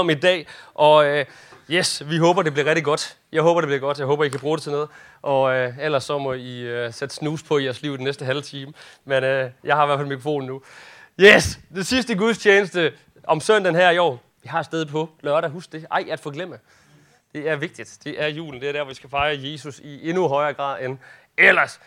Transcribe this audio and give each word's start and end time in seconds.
om 0.00 0.10
i 0.10 0.14
dag. 0.14 0.46
Og 0.74 1.06
øh, 1.06 1.24
yes, 1.70 2.02
vi 2.06 2.18
håber, 2.18 2.42
det 2.42 2.52
bliver 2.52 2.66
rigtig 2.66 2.84
godt. 2.84 3.16
Jeg 3.32 3.42
håber, 3.42 3.60
det 3.60 3.68
bliver 3.68 3.80
godt. 3.80 3.98
Jeg 3.98 4.06
håber, 4.06 4.24
I 4.24 4.28
kan 4.28 4.40
bruge 4.40 4.56
det 4.56 4.62
til 4.62 4.72
noget. 4.72 4.88
Og 5.22 5.54
øh, 5.54 5.72
ellers 5.80 6.04
så 6.04 6.18
må 6.18 6.32
I 6.32 6.60
øh, 6.60 6.92
sætte 6.92 7.14
snus 7.14 7.42
på 7.42 7.58
i 7.58 7.64
jeres 7.64 7.82
liv 7.82 7.96
den 7.96 8.04
næste 8.04 8.24
halve 8.24 8.42
time. 8.42 8.72
Men 9.04 9.24
øh, 9.24 9.50
jeg 9.64 9.76
har 9.76 9.84
i 9.84 9.86
hvert 9.86 9.98
fald 9.98 10.08
mikrofonen 10.08 10.46
nu. 10.46 10.62
Yes, 11.20 11.58
det 11.74 11.86
sidste 11.86 12.14
gudstjeneste 12.14 12.92
om 13.26 13.40
søndagen 13.40 13.76
her 13.76 13.90
i 13.90 13.98
år. 13.98 14.22
Vi 14.42 14.48
har 14.48 14.62
sted 14.62 14.86
på 14.86 15.08
lørdag. 15.20 15.50
Husk 15.50 15.72
det. 15.72 15.86
Ej, 15.90 16.04
at 16.10 16.20
forglemme. 16.20 16.58
Det 17.34 17.48
er 17.48 17.56
vigtigt. 17.56 17.98
Det 18.04 18.22
er 18.22 18.26
julen. 18.26 18.60
Det 18.60 18.68
er 18.68 18.72
der, 18.72 18.82
hvor 18.82 18.88
vi 18.88 18.94
skal 18.94 19.10
fejre 19.10 19.38
Jesus 19.42 19.78
i 19.78 20.08
endnu 20.08 20.28
højere 20.28 20.52
grad 20.52 20.84
end 20.84 20.98
ellers. 21.38 21.80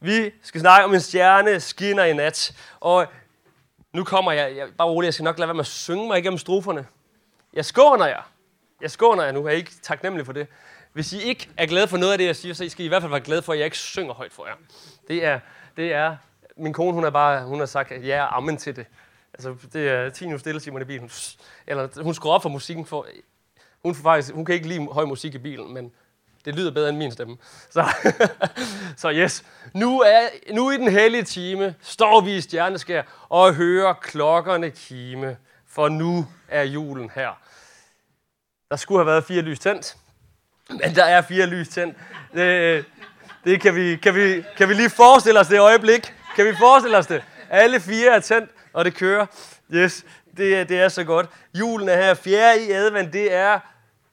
Vi 0.00 0.30
skal 0.42 0.60
snakke 0.60 0.84
om 0.84 0.94
en 0.94 1.00
stjerne 1.00 1.60
skinner 1.60 2.04
i 2.04 2.12
nat. 2.12 2.54
Og 2.80 3.06
nu 3.92 4.04
kommer 4.04 4.32
jeg, 4.32 4.56
jeg 4.56 4.68
bare 4.78 4.88
roligt, 4.88 5.06
jeg 5.06 5.14
skal 5.14 5.24
nok 5.24 5.38
lade 5.38 5.48
være 5.48 5.54
med 5.54 5.60
at 5.60 5.66
synge 5.66 6.06
mig 6.06 6.18
igennem 6.18 6.38
stroferne. 6.38 6.86
Jeg 7.52 7.64
skåner 7.64 8.06
jer. 8.06 8.30
Jeg 8.80 8.90
skåner 8.90 9.24
jer 9.24 9.32
nu. 9.32 9.46
Er 9.46 9.50
ikke 9.50 9.72
taknemmelig 9.82 10.26
for 10.26 10.32
det? 10.32 10.46
Hvis 10.92 11.12
I 11.12 11.22
ikke 11.22 11.48
er 11.56 11.66
glade 11.66 11.88
for 11.88 11.96
noget 11.96 12.12
af 12.12 12.18
det, 12.18 12.26
jeg 12.26 12.36
siger, 12.36 12.54
så 12.54 12.68
skal 12.68 12.82
I 12.82 12.86
i 12.86 12.88
hvert 12.88 13.02
fald 13.02 13.10
være 13.10 13.20
glade 13.20 13.42
for, 13.42 13.52
at 13.52 13.58
jeg 13.58 13.64
ikke 13.64 13.78
synger 13.78 14.14
højt 14.14 14.32
for 14.32 14.46
jer. 14.46 14.54
Det 15.08 15.24
er, 15.24 15.40
det 15.76 15.92
er 15.92 16.16
min 16.56 16.72
kone, 16.72 16.92
hun 16.92 17.02
har 17.02 17.10
bare 17.10 17.44
hun 17.44 17.58
har 17.58 17.66
sagt, 17.66 17.92
at 17.92 18.06
jeg 18.06 18.18
er 18.18 18.36
ammen 18.36 18.56
til 18.56 18.76
det. 18.76 18.86
Altså, 19.34 19.54
det 19.72 19.88
er 19.88 20.10
10 20.10 20.26
nu 20.26 20.38
stille 20.38 20.60
Simon 20.60 20.82
i 20.82 20.84
bilen. 20.84 21.10
Eller 21.66 22.02
hun 22.02 22.14
skruer 22.14 22.34
op 22.34 22.42
for 22.42 22.48
musikken, 22.48 22.86
for 22.86 23.06
hun, 23.82 23.94
faktisk, 23.94 24.34
hun 24.34 24.44
kan 24.44 24.54
ikke 24.54 24.68
lide 24.68 24.86
høj 24.86 25.04
musik 25.04 25.34
i 25.34 25.38
bilen, 25.38 25.74
men 25.74 25.92
det 26.44 26.54
lyder 26.54 26.70
bedre 26.70 26.88
end 26.88 26.96
min 26.96 27.12
stemme. 27.12 27.36
Så, 27.70 27.88
så 28.96 29.12
yes, 29.12 29.44
nu, 29.74 30.00
er, 30.00 30.20
nu 30.52 30.70
i 30.70 30.76
den 30.76 30.88
hellige 30.88 31.22
time 31.22 31.74
står 31.80 32.20
vi 32.20 32.36
i 32.36 32.40
stjerneskær 32.40 33.02
og 33.28 33.54
hører 33.54 33.92
klokkerne 33.92 34.70
kime, 34.70 35.36
for 35.70 35.88
nu 35.88 36.26
er 36.48 36.62
julen 36.62 37.10
her. 37.14 37.38
Der 38.70 38.76
skulle 38.76 38.98
have 38.98 39.06
været 39.06 39.24
fire 39.24 39.42
lys 39.42 39.58
tændt, 39.58 39.96
men 40.68 40.94
der 40.94 41.04
er 41.04 41.22
fire 41.22 41.46
lys 41.46 41.68
tændt. 41.68 41.96
Det, 42.34 42.84
det 43.44 43.60
kan, 43.60 43.74
vi, 43.74 43.96
kan, 43.96 44.14
vi, 44.14 44.44
kan 44.56 44.68
vi 44.68 44.74
lige 44.74 44.90
forestille 44.90 45.40
os 45.40 45.48
det 45.48 45.60
øjeblik? 45.60 46.14
Kan 46.36 46.46
vi 46.46 46.56
forestille 46.58 46.98
os 46.98 47.06
det? 47.06 47.22
Alle 47.50 47.80
fire 47.80 48.14
er 48.14 48.20
tændt, 48.20 48.50
og 48.72 48.84
det 48.84 48.94
kører. 48.94 49.26
Yes, 49.72 50.04
det, 50.36 50.68
det 50.68 50.80
er 50.80 50.88
så 50.88 51.04
godt. 51.04 51.26
Julen 51.54 51.88
er 51.88 51.96
her. 51.96 52.14
Fjerde 52.14 52.66
i 52.66 52.70
advent, 52.70 53.12
det 53.12 53.32
er 53.32 53.60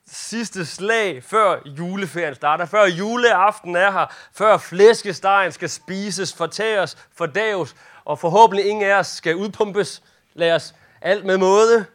sidste 0.07 0.65
slag, 0.65 1.23
før 1.23 1.59
juleferien 1.65 2.35
starter, 2.35 2.65
før 2.65 2.85
juleaften 2.85 3.75
er 3.75 3.91
her, 3.91 4.05
før 4.33 4.57
flæskestegen 4.57 5.51
skal 5.51 5.69
spises, 5.69 6.33
fortæres, 6.33 6.97
fordaves, 7.15 7.75
og 8.05 8.19
forhåbentlig 8.19 8.65
ingen 8.65 8.85
af 8.85 8.93
os 8.93 9.07
skal 9.07 9.35
udpumpes. 9.35 10.03
Lad 10.33 10.55
os 10.55 10.73
alt 11.01 11.25
med 11.25 11.37
måde. 11.37 11.85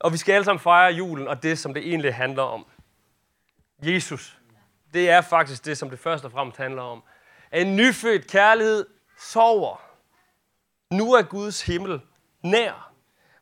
Og 0.00 0.12
vi 0.12 0.16
skal 0.16 0.32
alle 0.32 0.44
sammen 0.44 0.60
fejre 0.60 0.92
julen 0.92 1.28
og 1.28 1.42
det, 1.42 1.58
som 1.58 1.74
det 1.74 1.88
egentlig 1.88 2.14
handler 2.14 2.42
om. 2.42 2.66
Jesus. 3.82 4.38
Det 4.94 5.10
er 5.10 5.20
faktisk 5.20 5.64
det, 5.64 5.78
som 5.78 5.90
det 5.90 5.98
først 5.98 6.24
og 6.24 6.32
fremmest 6.32 6.58
handler 6.58 6.82
om. 6.82 7.02
En 7.52 7.76
nyfødt 7.76 8.30
kærlighed 8.30 8.86
sover. 9.18 9.82
Nu 10.90 11.12
er 11.12 11.22
Guds 11.22 11.62
himmel 11.62 12.00
nær. 12.42 12.92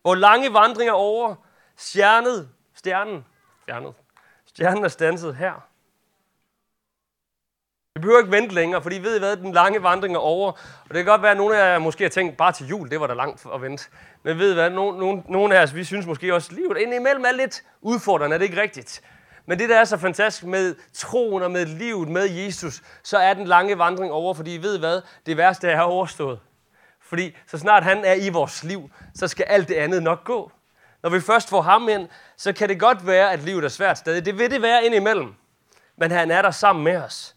Hvor 0.03 0.15
lange 0.15 0.53
vandringer 0.53 0.93
over, 0.93 1.35
stjernet, 1.77 2.51
stjernen 2.75 3.25
stjernet. 3.71 3.95
Stjernen 4.47 4.85
er 4.85 4.89
stanset 4.89 5.37
her. 5.37 5.70
Vi 8.01 8.03
behøver 8.03 8.21
ikke 8.21 8.33
vente 8.33 8.55
længere, 8.55 8.83
fordi 8.83 8.97
I 8.97 9.03
ved 9.03 9.17
I 9.17 9.19
hvad, 9.19 9.37
den 9.37 9.53
lange 9.53 9.83
vandring 9.83 10.15
er 10.15 10.19
over. 10.19 10.53
Og 10.53 10.89
det 10.89 10.97
kan 10.97 11.05
godt 11.05 11.23
være, 11.23 11.31
at 11.31 11.37
nogle 11.37 11.57
af 11.59 11.73
jer 11.73 11.79
måske 11.79 12.05
har 12.05 12.09
tænkt, 12.09 12.37
bare 12.37 12.53
til 12.53 12.67
jul, 12.67 12.91
det 12.91 13.01
var 13.01 13.07
da 13.07 13.15
langt 13.15 13.47
at 13.55 13.63
vente. 13.63 13.85
Men 14.23 14.39
ved 14.39 14.51
I 14.51 14.55
hvad, 14.55 14.71
nogle, 14.71 14.99
nogle, 14.99 15.23
nogle 15.29 15.59
af 15.59 15.63
os, 15.63 15.75
vi 15.75 15.85
synes 15.85 16.07
måske 16.07 16.35
også, 16.35 16.49
at 16.51 16.57
livet 16.57 16.79
indimellem 16.79 17.25
er 17.25 17.33
lidt 17.33 17.63
udfordrende, 17.81 18.35
er 18.35 18.39
det 18.39 18.45
ikke 18.45 18.63
rigtigt? 18.63 19.03
Men 19.47 19.59
det, 19.59 19.69
der 19.69 19.79
er 19.79 19.85
så 19.85 19.97
fantastisk 19.97 20.45
med 20.45 20.75
troen 20.95 21.43
og 21.43 21.51
med 21.51 21.67
livet 21.67 22.09
med 22.09 22.31
Jesus, 22.31 22.83
så 23.03 23.19
er 23.19 23.35
den 23.35 23.47
lange 23.47 23.79
vandring 23.79 24.13
over, 24.13 24.35
fordi 24.35 24.55
I 24.55 24.63
ved 24.63 24.79
hvad, 24.79 25.03
det 25.27 25.37
værste 25.37 25.69
er 25.69 25.81
overstået. 25.81 26.41
Fordi 27.03 27.37
så 27.47 27.59
snart 27.59 27.83
han 27.83 28.05
er 28.05 28.15
i 28.15 28.29
vores 28.29 28.65
liv, 28.65 28.91
så 29.15 29.29
skal 29.29 29.45
alt 29.49 29.69
det 29.69 29.75
andet 29.75 30.03
nok 30.03 30.25
gå. 30.25 30.53
Når 31.03 31.11
vi 31.11 31.21
først 31.21 31.49
får 31.49 31.63
ham 31.63 31.89
ind, 31.89 32.09
så 32.37 32.53
kan 32.53 32.69
det 32.69 32.81
godt 32.81 33.07
være, 33.07 33.33
at 33.33 33.43
livet 33.43 33.65
er 33.65 33.69
svært 33.69 33.99
stadig. 33.99 34.25
Det 34.25 34.39
vil 34.39 34.51
det 34.51 34.63
være 34.63 34.85
indimellem. 34.85 35.35
Men 35.97 36.11
han 36.11 36.31
er 36.31 36.43
der 36.43 36.51
sammen 36.51 36.85
med 36.85 36.97
os. 36.97 37.35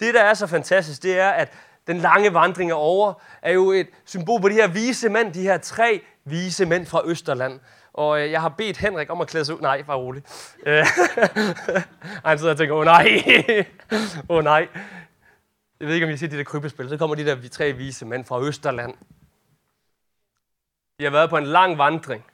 Det, 0.00 0.14
der 0.14 0.22
er 0.22 0.34
så 0.34 0.46
fantastisk, 0.46 1.02
det 1.02 1.18
er, 1.18 1.30
at 1.30 1.52
den 1.86 1.98
lange 1.98 2.34
vandring 2.34 2.70
er 2.70 2.74
over, 2.74 3.22
er 3.42 3.52
jo 3.52 3.70
et 3.70 3.88
symbol 4.04 4.40
på 4.40 4.48
de 4.48 4.54
her 4.54 4.68
vise 4.68 5.08
mænd, 5.08 5.32
de 5.32 5.42
her 5.42 5.58
tre 5.58 6.00
vise 6.24 6.66
mænd 6.66 6.86
fra 6.86 7.02
Østerland. 7.06 7.60
Og 7.92 8.20
øh, 8.20 8.30
jeg 8.30 8.40
har 8.40 8.48
bedt 8.48 8.76
Henrik 8.76 9.10
om 9.10 9.20
at 9.20 9.28
klæde 9.28 9.44
sig 9.44 9.54
ud. 9.54 9.60
Nej, 9.60 9.82
bare 9.82 9.96
rolig. 9.96 10.22
Øh, 10.66 10.86
han 12.26 12.38
sidder 12.38 12.52
og 12.52 12.58
tænker, 12.58 12.74
åh 12.74 12.80
oh, 12.80 12.84
nej, 12.84 13.06
åh 14.28 14.36
oh, 14.36 14.44
nej. 14.44 14.68
Jeg 15.80 15.88
ved 15.88 15.94
ikke, 15.94 16.06
om 16.06 16.12
I 16.12 16.16
siger 16.16 16.30
de 16.30 16.36
der 16.36 16.44
krybespil. 16.44 16.88
Så 16.88 16.96
kommer 16.96 17.16
de 17.16 17.26
der 17.26 17.48
tre 17.48 17.72
vise 17.72 18.06
mænd 18.06 18.24
fra 18.24 18.42
Østerland. 18.42 18.94
De 20.98 21.04
har 21.04 21.10
været 21.10 21.30
på 21.30 21.36
en 21.36 21.46
lang 21.46 21.78
vandring. 21.78 22.24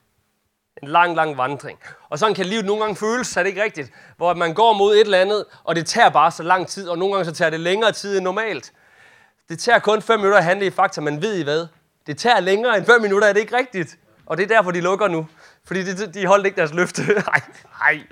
En 0.83 0.89
lang, 0.89 1.17
lang 1.17 1.37
vandring. 1.37 1.79
Og 2.09 2.19
sådan 2.19 2.35
kan 2.35 2.47
livet 2.47 2.65
nogle 2.65 2.83
gange 2.83 2.97
føles, 2.97 3.37
er 3.37 3.43
det 3.43 3.51
ikke 3.51 3.63
rigtigt? 3.63 3.91
Hvor 4.17 4.35
man 4.35 4.55
går 4.55 4.73
mod 4.73 4.95
et 4.95 5.01
eller 5.01 5.19
andet, 5.19 5.45
og 5.65 5.77
det 5.77 5.87
tager 5.87 6.09
bare 6.09 6.31
så 6.31 6.43
lang 6.43 6.69
tid, 6.69 6.89
og 6.89 6.99
nogle 6.99 7.15
gange 7.15 7.25
så 7.25 7.33
tager 7.33 7.51
det 7.51 7.61
længere 7.61 7.93
tid 7.93 8.17
end 8.17 8.25
normalt. 8.25 8.73
Det 9.49 9.59
tager 9.59 9.79
kun 9.79 10.03
5 10.03 10.19
minutter 10.19 10.39
at 10.39 10.45
handle 10.45 10.67
i 10.67 10.71
fakta, 10.71 11.01
men 11.01 11.23
ved 11.23 11.35
I 11.37 11.43
hvad? 11.43 11.67
Det 12.07 12.19
tager 12.19 12.41
længere 12.41 12.77
end 12.77 12.87
5 12.87 13.03
minutter, 13.03 13.29
er 13.29 13.33
det 13.33 13.41
ikke 13.41 13.57
rigtigt? 13.57 13.99
Og 14.27 14.37
det 14.37 14.43
er 14.43 14.49
derfor, 14.49 14.71
de 14.71 14.81
lukker 14.81 15.09
nu. 15.09 15.27
Fordi 15.65 15.83
de, 15.83 16.13
de 16.13 16.27
holdt 16.27 16.47
ikke 16.47 16.57
deres 16.57 16.73
løfte. 16.73 17.03
Nej, 17.13 17.41
nej, 17.81 18.03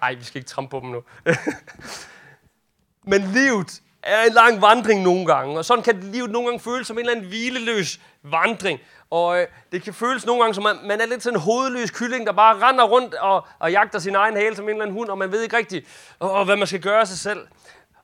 nej, 0.00 0.14
vi 0.14 0.24
skal 0.24 0.38
ikke 0.38 0.48
trampe 0.48 0.70
på 0.70 0.80
dem 0.80 0.88
nu. 0.88 1.02
men 3.12 3.20
livet 3.20 3.80
er 4.02 4.22
en 4.22 4.32
lang 4.32 4.62
vandring 4.62 5.02
nogle 5.02 5.26
gange, 5.26 5.58
og 5.58 5.64
sådan 5.64 5.84
kan 5.84 6.00
livet 6.00 6.30
nogle 6.30 6.48
gange 6.48 6.60
føles 6.60 6.86
som 6.86 6.96
en 6.96 7.00
eller 7.00 7.12
anden 7.12 7.28
hvileløs 7.28 8.00
vandring. 8.22 8.80
Og 9.10 9.40
øh, 9.40 9.46
det 9.72 9.82
kan 9.82 9.94
føles 9.94 10.26
nogle 10.26 10.42
gange 10.42 10.54
som, 10.54 10.66
at 10.66 10.76
man 10.84 11.00
er 11.00 11.06
lidt 11.06 11.22
sådan 11.22 11.36
en 11.36 11.42
hovedløs 11.42 11.90
kylling, 11.90 12.26
der 12.26 12.32
bare 12.32 12.68
render 12.68 12.84
rundt 12.84 13.14
og, 13.14 13.46
og 13.58 13.72
jagter 13.72 13.98
sin 13.98 14.14
egen 14.14 14.36
hale 14.36 14.56
som 14.56 14.64
en 14.64 14.70
eller 14.70 14.82
anden 14.82 14.96
hund, 14.96 15.08
og 15.08 15.18
man 15.18 15.32
ved 15.32 15.42
ikke 15.42 15.56
rigtigt, 15.56 15.86
og, 16.18 16.44
hvad 16.44 16.56
man 16.56 16.66
skal 16.66 16.80
gøre 16.80 17.06
sig 17.06 17.18
selv. 17.18 17.46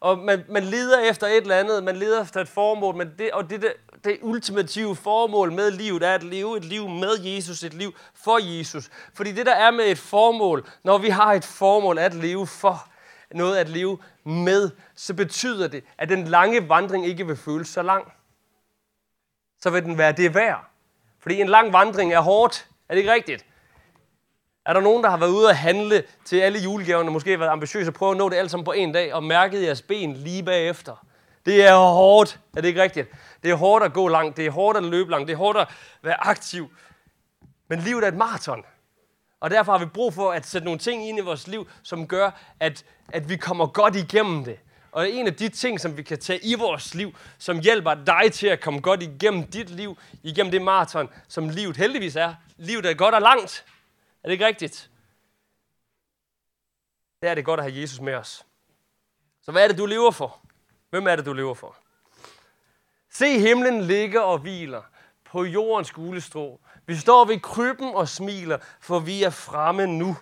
Og 0.00 0.18
man, 0.18 0.44
man 0.48 0.64
leder 0.64 1.00
efter 1.00 1.26
et 1.26 1.36
eller 1.36 1.56
andet, 1.56 1.84
man 1.84 1.96
leder 1.96 2.22
efter 2.22 2.40
et 2.40 2.48
formål, 2.48 2.96
men 2.96 3.10
det, 3.18 3.30
og 3.30 3.50
det, 3.50 3.62
det, 3.62 3.72
det 4.04 4.18
ultimative 4.22 4.96
formål 4.96 5.52
med 5.52 5.70
livet 5.70 6.02
er 6.02 6.14
at 6.14 6.22
leve 6.22 6.56
et 6.56 6.64
liv 6.64 6.88
med 6.88 7.18
Jesus, 7.20 7.62
et 7.62 7.74
liv 7.74 7.94
for 8.24 8.58
Jesus. 8.58 8.90
Fordi 9.14 9.32
det, 9.32 9.46
der 9.46 9.54
er 9.54 9.70
med 9.70 9.84
et 9.84 9.98
formål, 9.98 10.66
når 10.84 10.98
vi 10.98 11.08
har 11.08 11.32
et 11.32 11.44
formål 11.44 11.98
at 11.98 12.14
leve 12.14 12.46
for, 12.46 12.87
noget 13.34 13.56
at 13.56 13.68
leve 13.68 13.98
med, 14.24 14.70
så 14.94 15.14
betyder 15.14 15.68
det, 15.68 15.84
at 15.98 16.08
den 16.08 16.24
lange 16.24 16.68
vandring 16.68 17.06
ikke 17.06 17.26
vil 17.26 17.36
føles 17.36 17.68
så 17.68 17.82
lang. 17.82 18.12
Så 19.60 19.70
vil 19.70 19.82
den 19.82 19.98
være 19.98 20.12
det 20.12 20.34
værd. 20.34 20.64
Fordi 21.20 21.40
en 21.40 21.48
lang 21.48 21.72
vandring 21.72 22.12
er 22.12 22.20
hårdt. 22.20 22.68
Er 22.88 22.94
det 22.94 22.98
ikke 22.98 23.12
rigtigt? 23.12 23.46
Er 24.66 24.72
der 24.72 24.80
nogen, 24.80 25.02
der 25.04 25.10
har 25.10 25.16
været 25.16 25.30
ude 25.30 25.48
at 25.48 25.56
handle 25.56 26.04
til 26.24 26.40
alle 26.40 26.58
julegaverne, 26.58 27.10
måske 27.10 27.40
været 27.40 27.50
ambitiøse 27.50 27.90
og 27.90 27.94
prøve 27.94 28.10
at 28.10 28.16
nå 28.16 28.28
det 28.28 28.36
alt 28.36 28.50
sammen 28.50 28.64
på 28.64 28.72
en 28.72 28.92
dag, 28.92 29.14
og 29.14 29.24
mærket 29.24 29.62
jeres 29.62 29.82
ben 29.82 30.12
lige 30.12 30.42
bagefter? 30.42 31.06
Det 31.46 31.66
er 31.66 31.76
hårdt. 31.76 32.40
Er 32.56 32.60
det 32.60 32.68
ikke 32.68 32.82
rigtigt? 32.82 33.08
Det 33.42 33.50
er 33.50 33.54
hårdt 33.54 33.84
at 33.84 33.92
gå 33.92 34.08
langt. 34.08 34.36
Det 34.36 34.46
er 34.46 34.50
hårdt 34.50 34.78
at 34.78 34.84
løbe 34.84 35.10
langt. 35.10 35.28
Det 35.28 35.32
er 35.32 35.38
hårdt 35.38 35.58
at 35.58 35.68
være 36.02 36.26
aktiv. 36.26 36.68
Men 37.68 37.78
livet 37.78 38.04
er 38.04 38.08
et 38.08 38.16
maraton. 38.16 38.64
Og 39.40 39.50
derfor 39.50 39.72
har 39.72 39.78
vi 39.78 39.90
brug 39.90 40.14
for 40.14 40.32
at 40.32 40.46
sætte 40.46 40.64
nogle 40.64 40.78
ting 40.78 41.08
ind 41.08 41.18
i 41.18 41.20
vores 41.20 41.46
liv, 41.46 41.68
som 41.82 42.08
gør, 42.08 42.30
at, 42.60 42.84
at 43.08 43.28
vi 43.28 43.36
kommer 43.36 43.66
godt 43.66 43.96
igennem 43.96 44.44
det. 44.44 44.58
Og 44.92 45.10
en 45.10 45.26
af 45.26 45.34
de 45.34 45.48
ting, 45.48 45.80
som 45.80 45.96
vi 45.96 46.02
kan 46.02 46.18
tage 46.18 46.44
i 46.44 46.54
vores 46.54 46.94
liv, 46.94 47.16
som 47.38 47.60
hjælper 47.60 47.94
dig 47.94 48.32
til 48.32 48.46
at 48.46 48.60
komme 48.60 48.80
godt 48.80 49.02
igennem 49.02 49.46
dit 49.46 49.70
liv, 49.70 49.98
igennem 50.22 50.50
det 50.50 50.62
maraton, 50.62 51.10
som 51.28 51.48
livet 51.48 51.76
heldigvis 51.76 52.16
er. 52.16 52.34
Livet 52.56 52.86
er 52.86 52.94
godt 52.94 53.14
og 53.14 53.22
langt. 53.22 53.64
Er 54.22 54.28
det 54.28 54.32
ikke 54.32 54.46
rigtigt? 54.46 54.90
Der 57.22 57.30
er 57.30 57.34
det 57.34 57.44
godt 57.44 57.60
at 57.60 57.64
have 57.70 57.80
Jesus 57.80 58.00
med 58.00 58.14
os. 58.14 58.46
Så 59.42 59.52
hvad 59.52 59.64
er 59.64 59.68
det, 59.68 59.78
du 59.78 59.86
lever 59.86 60.10
for? 60.10 60.40
Hvem 60.90 61.06
er 61.06 61.16
det, 61.16 61.26
du 61.26 61.32
lever 61.32 61.54
for? 61.54 61.76
Se 63.10 63.38
himlen 63.38 63.82
ligger 63.82 64.20
og 64.20 64.38
hviler 64.38 64.82
på 65.24 65.44
jordens 65.44 65.90
gule 65.90 66.20
strå. 66.20 66.60
Vi 66.88 66.96
står 66.96 67.24
ved 67.24 67.40
krybben 67.40 67.94
og 67.94 68.08
smiler, 68.08 68.58
for 68.80 68.98
vi 68.98 69.22
er 69.22 69.30
fremme 69.30 69.86
nu. 69.86 70.16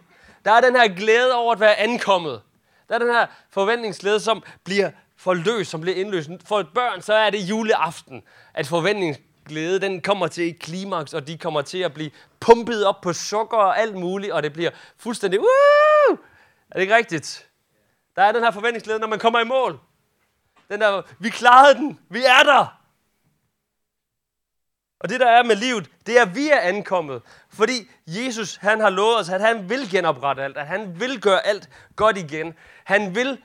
Der 0.44 0.52
er 0.52 0.60
den 0.60 0.76
her 0.76 0.88
glæde 0.88 1.34
over 1.34 1.52
at 1.52 1.60
være 1.60 1.76
ankommet. 1.76 2.42
Der 2.88 2.94
er 2.94 2.98
den 2.98 3.08
her 3.08 3.26
forventningsglæde, 3.50 4.20
som 4.20 4.42
bliver 4.64 4.90
forløst, 5.16 5.70
som 5.70 5.80
bliver 5.80 5.96
indløst. 5.96 6.30
For 6.44 6.60
et 6.60 6.68
børn, 6.74 7.02
så 7.02 7.14
er 7.14 7.30
det 7.30 7.38
juleaften, 7.38 8.22
at 8.54 8.66
forventningsglæde, 8.66 9.80
den 9.80 10.00
kommer 10.00 10.26
til 10.26 10.48
et 10.48 10.58
klimaks, 10.58 11.14
og 11.14 11.26
de 11.26 11.38
kommer 11.38 11.62
til 11.62 11.78
at 11.78 11.94
blive 11.94 12.10
pumpet 12.40 12.86
op 12.86 13.00
på 13.00 13.12
sukker 13.12 13.56
og 13.56 13.80
alt 13.80 13.94
muligt, 13.94 14.32
og 14.32 14.42
det 14.42 14.52
bliver 14.52 14.70
fuldstændig, 14.96 15.40
Woo! 15.40 16.16
er 16.70 16.74
det 16.74 16.80
ikke 16.80 16.96
rigtigt? 16.96 17.48
Der 18.16 18.22
er 18.22 18.32
den 18.32 18.42
her 18.42 18.50
forventningsglæde, 18.50 18.98
når 18.98 19.06
man 19.06 19.18
kommer 19.18 19.40
i 19.40 19.44
mål. 19.44 19.78
Den 20.68 20.80
der, 20.80 21.02
vi 21.18 21.28
klarede 21.28 21.74
den, 21.74 21.98
vi 22.08 22.24
er 22.24 22.42
der. 22.42 22.75
Og 25.06 25.10
det, 25.10 25.20
der 25.20 25.30
er 25.30 25.42
med 25.42 25.56
livet, 25.56 25.90
det 26.06 26.18
er, 26.18 26.22
at 26.22 26.34
vi 26.34 26.48
er 26.48 26.60
ankommet. 26.60 27.22
Fordi 27.48 27.90
Jesus, 28.06 28.56
han 28.56 28.80
har 28.80 28.90
lovet 28.90 29.18
os, 29.18 29.28
at 29.28 29.40
han 29.40 29.70
vil 29.70 29.90
genoprette 29.90 30.42
alt. 30.42 30.56
At 30.56 30.66
han 30.66 31.00
vil 31.00 31.20
gøre 31.20 31.46
alt 31.46 31.68
godt 31.96 32.18
igen. 32.18 32.54
Han 32.84 33.14
vil 33.14 33.42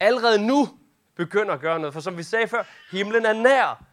allerede 0.00 0.46
nu 0.46 0.68
begynde 1.16 1.52
at 1.52 1.60
gøre 1.60 1.78
noget. 1.78 1.94
For 1.94 2.00
som 2.00 2.16
vi 2.16 2.22
sagde 2.22 2.48
før, 2.48 2.64
himlen 2.90 3.26
er 3.26 3.32
nær. 3.32 3.84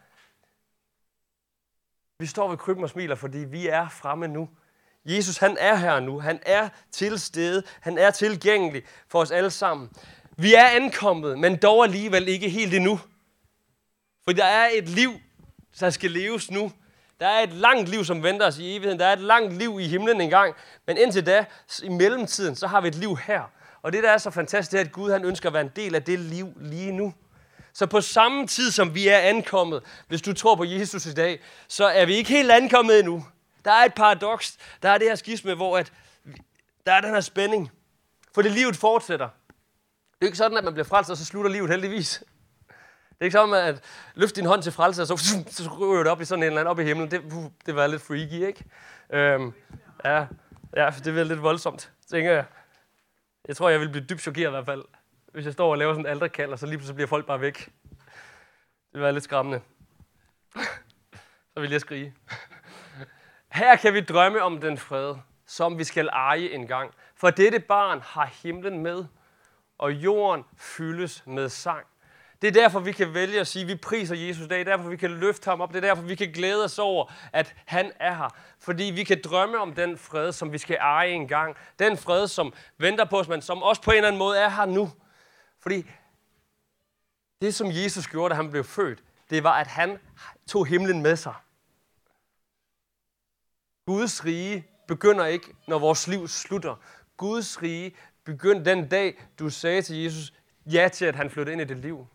Vi 2.19 2.25
står 2.25 2.50
ved 2.50 2.57
krybben 2.57 2.83
og 2.83 2.89
smiler, 2.89 3.15
fordi 3.15 3.38
vi 3.38 3.68
er 3.68 3.89
fremme 3.89 4.27
nu. 4.27 4.50
Jesus, 5.06 5.38
han 5.38 5.57
er 5.59 5.75
her 5.75 6.00
nu. 6.00 6.19
Han 6.19 6.39
er 6.45 6.69
til 6.91 7.19
stede. 7.19 7.63
Han 7.81 7.97
er 7.97 8.12
tilgængelig 8.12 8.83
for 9.07 9.19
os 9.19 9.31
alle 9.31 9.51
sammen. 9.51 9.89
Vi 10.38 10.53
er 10.53 10.68
ankommet, 10.68 11.39
men 11.39 11.57
dog 11.57 11.83
alligevel 11.83 12.27
ikke 12.27 12.50
helt 12.50 12.73
endnu. 12.73 13.00
For 14.23 14.31
der 14.31 14.45
er 14.45 14.69
et 14.73 14.89
liv, 14.89 15.12
der 15.80 15.90
skal 15.90 16.12
leves 16.12 16.52
nu. 16.52 16.72
Der 17.19 17.28
er 17.28 17.44
et 17.44 17.54
langt 17.54 17.90
liv, 17.90 18.06
som 18.06 18.24
venter 18.24 18.48
os 18.48 18.58
i 18.58 18.75
evigheden. 18.75 19.00
Der 19.00 19.06
er 19.06 19.14
et 19.14 19.19
langt 19.19 19.54
liv 19.54 19.80
i 19.81 19.88
himlen 19.88 20.22
engang. 20.22 20.56
Men 20.88 20.98
indtil 20.98 21.25
da, 21.25 21.46
i 21.84 21.90
mellemtiden, 21.90 22.56
så 22.56 22.68
har 22.68 22.81
vi 22.81 22.88
et 22.88 22.96
liv 22.96 23.18
her. 23.18 23.42
Og 23.81 23.94
det, 23.94 24.04
der 24.04 24.12
er 24.12 24.18
så 24.18 24.31
fantastisk, 24.31 24.72
det 24.72 24.80
er, 24.80 24.86
at 24.86 24.92
Gud 24.92 25.12
han 25.12 25.25
ønsker 25.25 25.50
at 25.50 25.54
være 25.54 25.64
en 25.64 25.72
del 25.75 25.96
af 25.96 26.04
det 26.04 26.19
liv 26.19 26.54
lige 26.56 26.92
nu. 26.92 27.14
Så 27.74 27.86
på 27.86 28.02
samme 28.02 28.48
tid, 28.48 28.72
som 28.72 28.96
vi 28.96 29.08
er 29.08 29.18
ankommet, 29.18 29.84
hvis 30.08 30.22
du 30.22 30.34
tror 30.34 30.56
på 30.56 30.64
Jesus 30.64 31.06
i 31.06 31.14
dag, 31.14 31.40
så 31.68 31.86
er 31.86 32.06
vi 32.06 32.16
ikke 32.16 32.30
helt 32.30 32.52
ankommet 32.52 33.00
endnu. 33.00 33.25
Der 33.66 33.72
er 33.72 33.86
et 33.86 33.94
paradoks. 33.94 34.58
Der 34.84 34.90
er 34.90 34.98
det 34.98 35.08
her 35.08 35.16
skisme, 35.16 35.54
hvor 35.54 35.78
at, 35.78 35.94
der 36.86 36.94
er 36.94 37.02
den 37.02 37.10
her 37.10 37.22
spænding. 37.22 37.72
For 38.34 38.42
det 38.42 38.52
livet 38.52 38.75
fortsætter. 38.75 39.30
Det 39.88 40.22
er 40.22 40.25
ikke 40.25 40.38
sådan, 40.38 40.58
at 40.58 40.64
man 40.64 40.74
bliver 40.74 40.86
frelst, 40.86 41.10
og 41.10 41.18
så 41.18 41.25
slutter 41.25 41.52
livet 41.52 41.69
heldigvis. 41.69 42.24
Det 43.18 43.22
er 43.22 43.25
ikke 43.25 43.38
sådan, 43.38 43.75
at 43.75 43.84
løfte 44.16 44.36
din 44.42 44.46
hånd 44.46 44.64
til 44.64 44.72
frelse, 44.72 45.02
og 45.02 45.08
så, 45.08 45.44
så 45.48 45.78
ryger 45.80 46.04
det 46.04 46.12
op 46.12 46.22
i 46.22 46.25
sådan 46.25 46.44
en 46.44 46.48
eller 46.48 46.60
anden 46.60 46.72
op 46.72 46.80
i 46.80 46.84
himlen. 46.84 47.12
Det, 47.12 47.22
uh, 47.34 47.46
det 47.66 47.75
var 47.75 47.88
lidt 47.88 48.02
freaky, 48.02 48.48
ikke? 48.48 48.66
Øhm, 49.10 49.54
ja, 50.06 50.25
ja, 50.75 50.90
det 51.04 51.16
var 51.16 51.24
lidt 51.24 51.42
voldsomt, 51.42 51.92
tænker 52.12 52.31
jeg. 52.31 52.46
Jeg 53.48 53.56
tror, 53.56 53.69
jeg 53.69 53.80
vil 53.80 53.90
blive 53.90 54.06
dybt 54.06 54.22
chokeret 54.22 54.48
i 54.48 54.50
hvert 54.50 54.66
fald, 54.66 54.84
hvis 55.34 55.46
jeg 55.46 55.54
står 55.54 55.72
og 55.72 55.78
laver 55.78 55.94
sådan 55.94 56.06
et 56.06 56.10
alderkald, 56.10 56.52
og 56.52 56.60
så 56.60 56.66
lige 56.66 56.78
pludselig 56.78 56.96
bliver 56.96 57.08
folk 57.08 57.25
bare 57.25 57.42
væk. 57.42 57.69
Det 58.94 59.02
var 59.02 59.12
lidt 59.12 59.24
skræmmende. 59.24 59.62
så 61.54 61.60
vil 61.60 61.72
jeg 61.72 61.81
skrige. 61.81 62.14
Her 63.52 63.75
kan 63.75 63.94
vi 63.94 64.02
drømme 64.02 64.42
om 64.42 64.62
den 64.62 64.78
fred, 64.78 65.16
som 65.46 65.78
vi 65.78 65.84
skal 65.84 66.08
eje 66.08 66.50
en 66.50 66.68
gang. 66.68 66.94
For 67.16 67.30
dette 67.30 67.60
barn 67.60 68.02
har 68.02 68.25
himlen 68.44 68.80
med, 68.80 69.06
og 69.78 69.94
jorden 69.94 70.46
fyldes 70.58 71.24
med 71.28 71.50
sang. 71.50 71.88
Det 72.42 72.48
er 72.48 72.51
derfor, 72.51 72.80
vi 72.80 72.92
kan 72.92 73.13
vælge 73.13 73.39
at 73.39 73.48
sige, 73.48 73.63
at 73.63 73.68
vi 73.68 73.75
priser 73.75 74.16
Jesus 74.16 74.45
i 74.45 74.48
dag. 74.48 74.60
Det 74.60 74.68
er 74.68 74.75
derfor, 74.75 74.89
vi 74.89 74.98
kan 74.98 75.12
løfte 75.12 75.50
ham 75.50 75.62
op. 75.62 75.69
Det 75.69 75.78
er 75.78 75.88
derfor, 75.88 76.04
vi 76.04 76.16
kan 76.16 76.31
glæde 76.31 76.63
os 76.63 76.80
over, 76.80 77.13
at 77.34 77.56
han 77.66 77.92
er 78.00 78.13
her. 78.13 78.36
Fordi 78.60 78.84
vi 78.84 79.04
kan 79.04 79.22
drømme 79.24 79.57
om 79.57 79.74
den 79.74 79.98
fred, 79.98 80.31
som 80.31 80.51
vi 80.51 80.57
skal 80.57 80.78
eje 80.80 81.10
en 81.10 81.28
gang. 81.28 81.56
Den 81.80 81.98
fred, 81.98 82.28
som 82.28 82.54
venter 82.78 83.06
på 83.06 83.19
os, 83.19 83.28
men 83.28 83.42
som 83.42 83.63
også 83.63 83.81
på 83.81 83.92
en 83.92 83.98
eller 83.98 84.07
anden 84.07 84.19
måde 84.19 84.39
er 84.39 84.50
her 84.50 84.66
nu. 84.66 84.92
Fordi 85.60 85.86
det, 87.42 87.56
som 87.56 87.68
Jesus 87.72 88.07
gjorde, 88.07 88.30
da 88.30 88.36
han 88.36 88.50
blev 88.50 88.63
født, 88.63 89.04
det 89.30 89.44
var, 89.44 89.54
at 89.54 89.68
han 89.68 89.98
tog 90.48 90.66
himlen 90.66 91.01
med 91.01 91.16
sig. 91.16 91.33
Guds 93.86 94.25
rige 94.25 94.68
begynder 94.88 95.25
ikke, 95.25 95.56
når 95.68 95.80
vores 95.80 96.07
liv 96.07 96.28
slutter. 96.28 96.75
Guds 97.18 97.62
rige 97.62 97.95
begyndte 98.24 98.72
den 98.72 98.90
dag, 98.90 99.24
du 99.40 99.50
sagde 99.50 99.81
til 99.81 99.98
Jesus 99.98 100.33
ja 100.66 100.90
til, 100.94 101.06
at 101.06 101.16
han 101.16 101.30
flyttede 101.30 101.54
ind 101.54 101.62
i 101.62 101.74
dit 101.74 101.81
liv. 101.81 102.07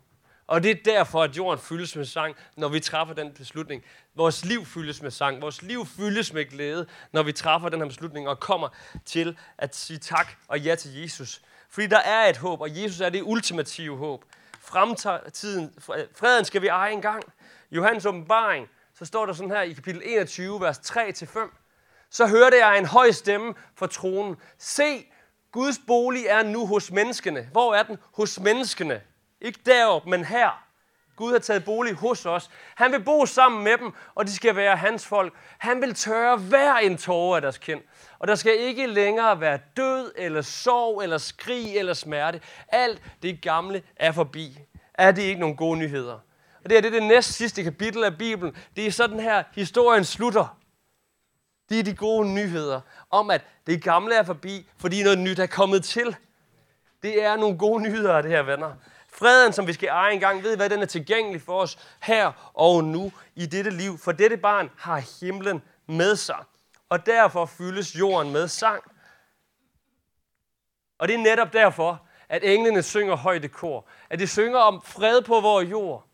Og 0.53 0.63
det 0.63 0.71
er 0.71 0.75
derfor, 0.85 1.23
at 1.23 1.37
jorden 1.37 1.61
fyldes 1.61 1.97
med 1.97 2.05
sang, 2.05 2.37
når 2.57 2.69
vi 2.69 2.81
træffer 2.81 3.15
den 3.15 3.33
beslutning. 3.33 3.85
Vores 4.15 4.45
liv 4.45 4.67
fyldes 4.67 5.03
med 5.03 5.11
sang. 5.11 5.43
Vores 5.43 5.63
liv 5.63 5.87
fyldes 5.87 6.33
med 6.33 6.45
glæde, 6.45 6.87
når 7.13 7.23
vi 7.23 7.33
træffer 7.33 7.69
den 7.69 7.81
her 7.81 7.89
beslutning 7.89 8.29
og 8.29 8.41
kommer 8.41 8.69
til 9.05 9.39
at 9.59 9.77
sige 9.77 9.99
tak 9.99 10.27
og 10.49 10.61
ja 10.61 10.75
til 10.75 11.01
Jesus. 11.01 11.41
Fordi 11.69 11.87
der 11.87 11.99
er 11.99 12.29
et 12.29 12.37
håb, 12.37 12.61
og 12.61 12.83
Jesus 12.83 13.01
er 13.01 13.09
det 13.09 13.23
ultimative 13.23 13.97
håb. 13.97 14.25
Fremtiden, 14.61 15.75
freden 16.17 16.45
skal 16.45 16.63
vi 16.63 16.67
eje 16.67 16.93
en 16.93 17.03
gang. 17.03 17.23
Johannes 17.71 18.07
åbenbaring, 18.07 18.69
så 18.99 19.05
står 19.05 19.27
der 19.27 19.33
sådan 19.33 19.51
her 19.51 19.63
i 19.63 19.73
kapitel 19.73 20.03
21, 20.05 20.61
vers 20.61 20.79
3-5. 20.79 21.39
Så 22.11 22.27
hørte 22.27 22.57
jeg 22.57 22.79
en 22.79 22.87
høj 22.87 23.11
stemme 23.11 23.55
fra 23.77 23.87
tronen. 23.87 24.37
Se, 24.59 25.05
Guds 25.53 25.81
bolig 25.87 26.27
er 26.27 26.43
nu 26.43 26.67
hos 26.67 26.91
menneskene. 26.91 27.49
Hvor 27.53 27.75
er 27.75 27.83
den? 27.83 27.99
Hos 28.15 28.41
menneskene. 28.41 29.03
Ikke 29.43 29.59
deroppe, 29.67 30.11
men 30.11 30.25
her. 30.25 30.65
Gud 31.17 31.33
har 31.33 31.39
taget 31.39 31.65
bolig 31.65 31.95
hos 31.95 32.27
os. 32.27 32.51
Han 32.75 32.93
vil 32.93 33.05
bo 33.05 33.27
sammen 33.27 33.65
med 33.65 33.79
dem, 33.79 33.93
og 34.15 34.27
de 34.27 34.33
skal 34.35 34.57
være 34.57 34.77
hans 34.77 35.07
folk. 35.07 35.35
Han 35.59 35.81
vil 35.81 35.95
tørre 35.95 36.37
hver 36.37 36.75
en 36.75 36.99
tårer 36.99 37.37
af 37.37 37.43
deres 37.43 37.59
kind. 37.59 37.81
Og 38.19 38.29
der 38.29 38.35
skal 38.35 38.59
ikke 38.59 38.87
længere 38.87 39.41
være 39.41 39.59
død, 39.77 40.13
eller 40.17 40.43
sorg, 40.43 41.03
eller 41.03 41.19
skrig, 41.19 41.77
eller 41.77 41.95
smerte. 41.95 42.41
Alt 42.69 43.03
det 43.23 43.43
gamle 43.43 43.83
er 43.97 44.13
forbi. 44.13 44.59
Er 44.95 45.13
det 45.13 45.23
ikke 45.23 45.41
nogle 45.41 45.57
gode 45.57 45.79
nyheder? 45.79 46.19
Og 46.65 46.71
det 46.71 46.77
er 46.77 46.81
det, 46.81 46.93
det 46.93 47.03
næst 47.03 47.33
sidste 47.33 47.63
kapitel 47.65 48.05
af 48.05 48.19
Bibelen. 48.19 48.57
Det 48.77 48.87
er 48.87 48.91
sådan 48.91 49.21
her, 49.21 49.43
historien 49.55 50.05
slutter. 50.05 50.59
Det 51.69 51.79
er 51.79 51.83
de 51.83 51.95
gode 51.95 52.35
nyheder 52.35 52.81
om, 53.11 53.31
at 53.31 53.43
det 53.67 53.83
gamle 53.83 54.15
er 54.15 54.23
forbi, 54.23 54.71
fordi 54.79 55.03
noget 55.03 55.19
nyt 55.19 55.39
er 55.39 55.47
kommet 55.47 55.85
til. 55.85 56.17
Det 57.03 57.25
er 57.25 57.37
nogle 57.37 57.59
gode 57.59 57.83
nyheder, 57.83 58.23
det 58.23 58.31
her, 58.31 58.43
venner. 58.43 58.73
Freden, 59.13 59.53
som 59.53 59.67
vi 59.67 59.73
skal 59.73 59.89
eje 59.89 60.13
engang, 60.13 60.43
ved 60.43 60.57
hvad 60.57 60.71
den 60.71 60.83
er 60.83 60.87
tilgængelig 60.87 61.43
for 61.43 61.61
os 61.61 61.79
her 62.03 62.53
og 62.55 62.85
nu 62.85 63.13
i 63.35 63.47
dette 63.47 63.71
liv. 63.71 63.99
For 63.99 64.13
dette 64.13 64.37
barn 64.37 64.71
har 64.79 65.21
himlen 65.21 65.63
med 65.87 66.17
sig, 66.17 66.45
og 66.89 67.07
derfor 67.07 67.47
fyldes 67.47 67.99
jorden 67.99 68.33
med 68.33 68.49
sang. 68.49 68.83
Og 70.99 71.09
det 71.09 71.15
er 71.15 71.19
netop 71.19 71.53
derfor, 71.53 72.07
at 72.29 72.45
englene 72.45 72.83
synger 72.83 73.17
højt 73.17 73.53
kor. 73.53 73.87
At 74.11 74.19
de 74.19 74.27
synger 74.27 74.59
om 74.59 74.83
fred 74.83 75.23
på 75.23 75.41
vores 75.41 75.71
jord. 75.71 76.09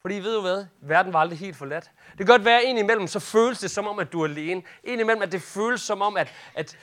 Fordi 0.00 0.14
ved 0.14 0.34
du 0.34 0.40
hvad? 0.40 0.66
Verden 0.80 1.12
var 1.12 1.20
aldrig 1.20 1.38
helt 1.38 1.56
forladt. 1.56 1.90
Det 2.10 2.16
kan 2.16 2.26
godt 2.26 2.44
være, 2.44 2.60
at 2.60 2.64
indimellem 2.64 3.06
så 3.06 3.20
føles 3.20 3.58
det 3.58 3.70
som 3.70 3.86
om, 3.86 3.98
at 3.98 4.12
du 4.12 4.20
er 4.20 4.24
alene. 4.24 4.62
Indimellem, 4.84 5.22
at 5.22 5.32
det 5.32 5.42
føles 5.42 5.80
som 5.80 6.02
om, 6.02 6.16
at, 6.16 6.32
at 6.54 6.78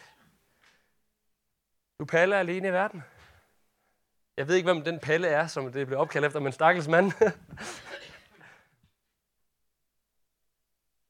du 1.99 2.05
paller 2.05 2.37
alene 2.37 2.67
i 2.67 2.71
verden. 2.71 3.03
Jeg 4.41 4.47
ved 4.47 4.55
ikke, 4.55 4.73
hvem 4.73 4.83
den 4.83 4.99
palle 4.99 5.27
er, 5.27 5.47
som 5.47 5.71
det 5.71 5.87
blev 5.87 5.99
opkaldt 5.99 6.25
efter, 6.25 6.39
men 6.39 6.51
stakkels 6.51 6.87
mand. 6.87 7.11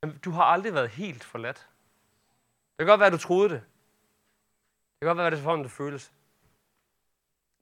du 0.25 0.31
har 0.31 0.44
aldrig 0.44 0.74
været 0.74 0.89
helt 0.89 1.24
forladt. 1.24 1.57
Det 1.57 2.78
kan 2.80 2.88
godt 2.88 3.00
være, 3.00 3.07
at 3.07 3.13
du 3.13 3.18
troede 3.18 3.50
det. 3.50 3.62
Det 3.62 5.01
kan 5.01 5.07
godt 5.07 5.18
være, 5.18 5.28
at 5.28 5.31
det 5.31 5.39
er 5.39 5.44
sådan, 5.44 5.63
det 5.63 5.72
føles. 5.72 6.12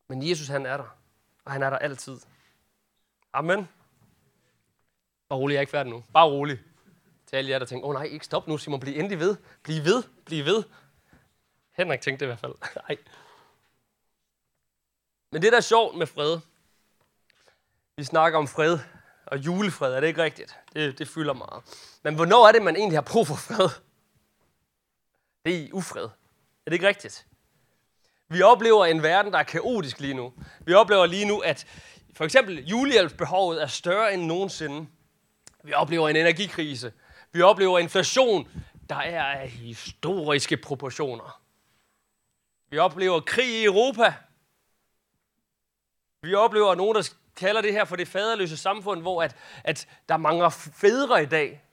Men 0.07 0.29
Jesus, 0.29 0.47
han 0.47 0.65
er 0.65 0.77
der. 0.77 0.97
Og 1.45 1.51
han 1.51 1.63
er 1.63 1.69
der 1.69 1.77
altid. 1.77 2.19
Amen. 3.33 3.67
Bare 5.29 5.39
rolig, 5.39 5.53
jeg 5.53 5.59
er 5.59 5.61
ikke 5.61 5.71
færdig 5.71 5.91
nu. 5.91 6.03
Bare 6.13 6.29
rolig. 6.29 6.59
Til 7.25 7.35
alle 7.35 7.49
jer, 7.51 7.59
der 7.59 7.65
tænker, 7.65 7.85
åh 7.85 7.89
oh, 7.89 7.93
nej, 7.93 8.03
ikke 8.03 8.25
stop 8.25 8.47
nu, 8.47 8.57
Simon, 8.57 8.79
bliv 8.79 8.99
endelig 8.99 9.19
ved. 9.19 9.37
Bliv 9.63 9.83
ved, 9.83 10.03
bliv 10.25 10.45
ved. 10.45 10.63
Henrik 11.71 12.01
tænkte 12.01 12.25
det 12.25 12.31
i 12.31 12.31
hvert 12.31 12.39
fald. 12.39 12.55
Nej. 12.87 12.97
Men 15.31 15.41
det, 15.41 15.51
der 15.51 15.57
er 15.57 15.61
sjovt 15.61 15.97
med 15.97 16.07
fred, 16.07 16.39
vi 17.97 18.03
snakker 18.03 18.39
om 18.39 18.47
fred 18.47 18.79
og 19.25 19.37
julefred, 19.37 19.93
er 19.93 19.99
det 19.99 20.07
ikke 20.07 20.23
rigtigt? 20.23 20.55
Det, 20.73 20.99
det 20.99 21.07
fylder 21.07 21.33
meget. 21.33 21.63
Men 22.03 22.15
hvornår 22.15 22.47
er 22.47 22.51
det, 22.51 22.61
man 22.61 22.75
egentlig 22.75 22.97
har 22.97 23.01
brug 23.01 23.27
for 23.27 23.35
fred? 23.35 23.69
Det 25.45 25.55
er 25.55 25.59
i 25.59 25.71
ufred. 25.71 26.03
Er 26.03 26.09
det 26.65 26.73
ikke 26.73 26.87
rigtigt? 26.87 27.27
Vi 28.27 28.41
oplever 28.41 28.85
en 28.85 29.03
verden, 29.03 29.33
der 29.33 29.39
er 29.39 29.43
kaotisk 29.43 29.99
lige 29.99 30.13
nu. 30.13 30.33
Vi 30.59 30.73
oplever 30.73 31.05
lige 31.05 31.25
nu, 31.25 31.39
at 31.39 31.67
for 32.13 32.25
eksempel 32.25 32.65
julehjælpsbehovet 32.65 33.61
er 33.61 33.67
større 33.67 34.13
end 34.13 34.25
nogensinde. 34.25 34.87
Vi 35.63 35.73
oplever 35.73 36.09
en 36.09 36.15
energikrise. 36.15 36.93
Vi 37.31 37.41
oplever 37.41 37.79
inflation, 37.79 38.65
der 38.89 38.95
er 38.95 39.23
af 39.23 39.49
historiske 39.49 40.57
proportioner. 40.57 41.41
Vi 42.69 42.77
oplever 42.77 43.19
krig 43.19 43.61
i 43.61 43.65
Europa. 43.65 44.13
Vi 46.21 46.33
oplever 46.33 46.75
nogen, 46.75 46.95
der 46.95 47.09
kalder 47.35 47.61
det 47.61 47.73
her 47.73 47.85
for 47.85 47.95
det 47.95 48.07
faderløse 48.07 48.57
samfund, 48.57 49.01
hvor 49.01 49.23
at, 49.23 49.35
at 49.63 49.87
der 50.09 50.17
mangler 50.17 50.49
fædre 50.49 51.23
i 51.23 51.25
dag. 51.25 51.63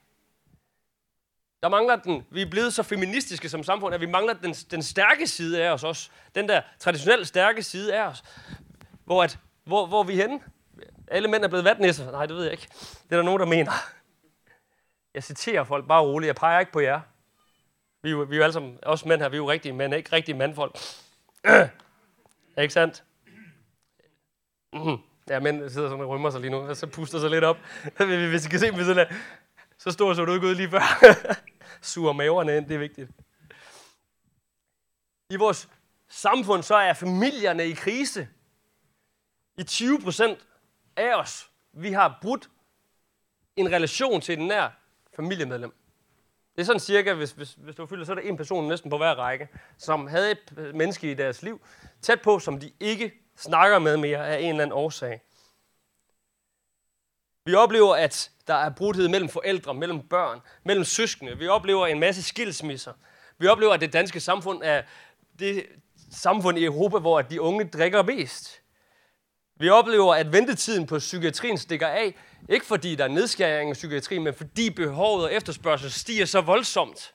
Der 1.62 1.68
mangler 1.68 1.96
den, 1.96 2.26
vi 2.30 2.42
er 2.42 2.50
blevet 2.50 2.74
så 2.74 2.82
feministiske 2.82 3.48
som 3.48 3.62
samfund, 3.62 3.94
at 3.94 4.00
vi 4.00 4.06
mangler 4.06 4.34
den, 4.34 4.52
den 4.52 4.82
stærke 4.82 5.26
side 5.26 5.64
af 5.64 5.70
os 5.70 5.84
også. 5.84 6.10
Den 6.34 6.48
der 6.48 6.62
traditionelt 6.78 7.28
stærke 7.28 7.62
side 7.62 7.94
af 7.94 8.06
os. 8.06 8.24
Hvor, 9.04 9.22
at, 9.22 9.38
hvor, 9.64 9.86
hvor 9.86 10.00
er 10.00 10.04
vi 10.04 10.16
henne? 10.16 10.40
Alle 11.08 11.28
mænd 11.28 11.44
er 11.44 11.48
blevet 11.48 11.64
vatnæsser. 11.64 12.10
Nej, 12.10 12.26
det 12.26 12.36
ved 12.36 12.42
jeg 12.42 12.52
ikke. 12.52 12.66
Det 12.70 13.12
er 13.12 13.16
der 13.16 13.22
nogen, 13.22 13.40
der 13.40 13.46
mener. 13.46 13.72
Jeg 15.14 15.24
citerer 15.24 15.64
folk 15.64 15.88
bare 15.88 16.02
roligt. 16.02 16.26
Jeg 16.26 16.36
peger 16.36 16.60
ikke 16.60 16.72
på 16.72 16.80
jer. 16.80 17.00
Vi 18.02 18.08
er 18.08 18.12
jo, 18.12 18.18
vi 18.18 18.34
er 18.34 18.36
jo 18.36 18.42
alle 18.42 18.52
sammen, 18.52 18.78
også 18.82 19.08
mænd 19.08 19.20
her, 19.20 19.28
vi 19.28 19.36
er 19.36 19.38
jo 19.38 19.50
rigtige 19.50 19.72
mænd, 19.72 19.94
ikke 19.94 20.12
rigtige 20.12 20.36
mandfolk. 20.36 20.78
er 22.56 22.62
ikke 22.62 22.74
sandt? 22.74 23.04
Mm. 24.72 24.98
Ja, 25.28 25.40
mænd 25.40 25.70
sidder 25.70 25.88
sådan 25.88 26.04
og 26.04 26.10
rømmer 26.10 26.30
sig 26.30 26.40
lige 26.40 26.50
nu, 26.50 26.56
og 26.56 26.76
så 26.76 26.86
puster 26.86 27.18
sig 27.18 27.30
lidt 27.30 27.44
op. 27.44 27.56
Hvis 28.30 28.46
I 28.46 28.48
kan 28.48 28.58
se 28.60 28.66
dem 28.66 28.84
så 28.84 29.06
Så 29.78 29.90
stor 29.90 30.14
så 30.14 30.24
du 30.24 30.34
ikke 30.34 30.46
ud 30.46 30.54
lige 30.54 30.70
før. 30.70 31.14
Sur 31.82 32.12
maverne 32.12 32.56
ind, 32.56 32.68
det 32.68 32.74
er 32.74 32.78
vigtigt. 32.78 33.10
I 35.30 35.36
vores 35.36 35.68
samfund, 36.08 36.62
så 36.62 36.74
er 36.74 36.92
familierne 36.92 37.66
i 37.66 37.72
krise. 37.72 38.28
I 39.58 39.62
20 39.62 40.00
procent 40.00 40.38
af 40.96 41.14
os, 41.14 41.50
vi 41.72 41.92
har 41.92 42.18
brudt 42.22 42.50
en 43.56 43.72
relation 43.72 44.20
til 44.20 44.38
den 44.38 44.46
nær 44.46 44.68
familiemedlem. 45.16 45.72
Det 46.56 46.62
er 46.62 46.66
sådan 46.66 46.80
cirka, 46.80 47.14
hvis, 47.14 47.32
hvis, 47.32 47.54
hvis 47.58 47.74
du 47.74 47.86
fylder, 47.86 48.04
så 48.04 48.12
er 48.12 48.16
der 48.16 48.22
en 48.22 48.36
person 48.36 48.68
næsten 48.68 48.90
på 48.90 48.96
hver 48.96 49.14
række, 49.14 49.48
som 49.78 50.06
havde 50.06 50.30
et 50.30 50.74
menneske 50.74 51.10
i 51.10 51.14
deres 51.14 51.42
liv, 51.42 51.60
tæt 52.02 52.22
på, 52.22 52.38
som 52.38 52.60
de 52.60 52.72
ikke 52.80 53.25
snakker 53.36 53.78
med 53.78 53.96
mere 53.96 54.28
af 54.28 54.40
en 54.40 54.48
eller 54.48 54.62
anden 54.62 54.72
årsag. 54.72 55.20
Vi 57.44 57.54
oplever, 57.54 57.96
at 57.96 58.30
der 58.46 58.54
er 58.54 58.70
brudhed 58.70 59.08
mellem 59.08 59.28
forældre, 59.28 59.74
mellem 59.74 60.08
børn, 60.08 60.40
mellem 60.64 60.84
søskende. 60.84 61.38
Vi 61.38 61.48
oplever 61.48 61.86
en 61.86 62.00
masse 62.00 62.22
skilsmisser. 62.22 62.92
Vi 63.38 63.46
oplever, 63.46 63.72
at 63.72 63.80
det 63.80 63.92
danske 63.92 64.20
samfund 64.20 64.60
er 64.64 64.82
det 65.38 65.66
samfund 66.12 66.58
i 66.58 66.64
Europa, 66.64 66.98
hvor 66.98 67.22
de 67.22 67.40
unge 67.40 67.64
drikker 67.64 68.02
mest. 68.02 68.60
Vi 69.56 69.68
oplever, 69.68 70.14
at 70.14 70.32
ventetiden 70.32 70.86
på 70.86 70.98
psykiatrien 70.98 71.58
stikker 71.58 71.88
af, 71.88 72.14
ikke 72.48 72.66
fordi 72.66 72.94
der 72.94 73.04
er 73.04 73.08
nedskæring 73.08 73.70
i 73.70 73.72
psykiatrien, 73.72 74.22
men 74.22 74.34
fordi 74.34 74.70
behovet 74.70 75.24
og 75.24 75.32
efterspørgsel 75.32 75.92
stiger 75.92 76.26
så 76.26 76.40
voldsomt. 76.40 77.14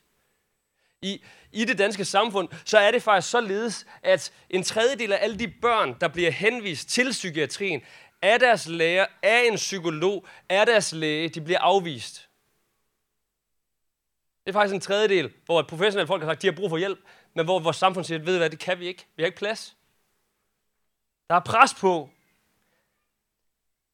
I, 1.01 1.24
I 1.51 1.65
det 1.65 1.77
danske 1.77 2.05
samfund, 2.05 2.50
så 2.65 2.77
er 2.77 2.91
det 2.91 3.03
faktisk 3.03 3.31
således, 3.31 3.86
at 4.03 4.34
en 4.50 4.63
tredjedel 4.63 5.13
af 5.13 5.17
alle 5.22 5.39
de 5.39 5.48
børn, 5.62 5.98
der 6.01 6.08
bliver 6.08 6.31
henvist 6.31 6.89
til 6.89 7.12
psykiatrien, 7.12 7.81
af 8.22 8.39
deres 8.39 8.67
læger, 8.67 9.05
af 9.24 9.43
en 9.51 9.55
psykolog, 9.55 10.27
af 10.50 10.65
deres 10.65 10.91
læge, 10.91 11.29
de 11.29 11.41
bliver 11.41 11.60
afvist. 11.60 12.29
Det 14.46 14.50
er 14.50 14.53
faktisk 14.53 14.74
en 14.74 14.81
tredjedel, 14.81 15.34
hvor 15.46 15.62
professionelle 15.62 16.08
folk 16.08 16.22
har 16.22 16.29
sagt, 16.29 16.38
at 16.38 16.41
de 16.41 16.48
har 16.48 16.55
brug 16.55 16.70
for 16.70 16.77
hjælp, 16.77 17.00
men 17.34 17.46
hvor 17.46 17.60
vores 17.60 17.77
samfund 17.77 18.05
siger, 18.05 18.20
ved 18.20 18.38
hvad, 18.38 18.50
det 18.50 18.60
kan 18.60 18.79
vi 18.79 18.88
ikke. 18.88 19.08
Vi 19.15 19.24
har 19.24 19.25
ikke 19.25 19.38
plads. 19.38 19.77
Der 21.29 21.36
er 21.36 21.39
pres 21.39 21.74
på. 21.74 22.10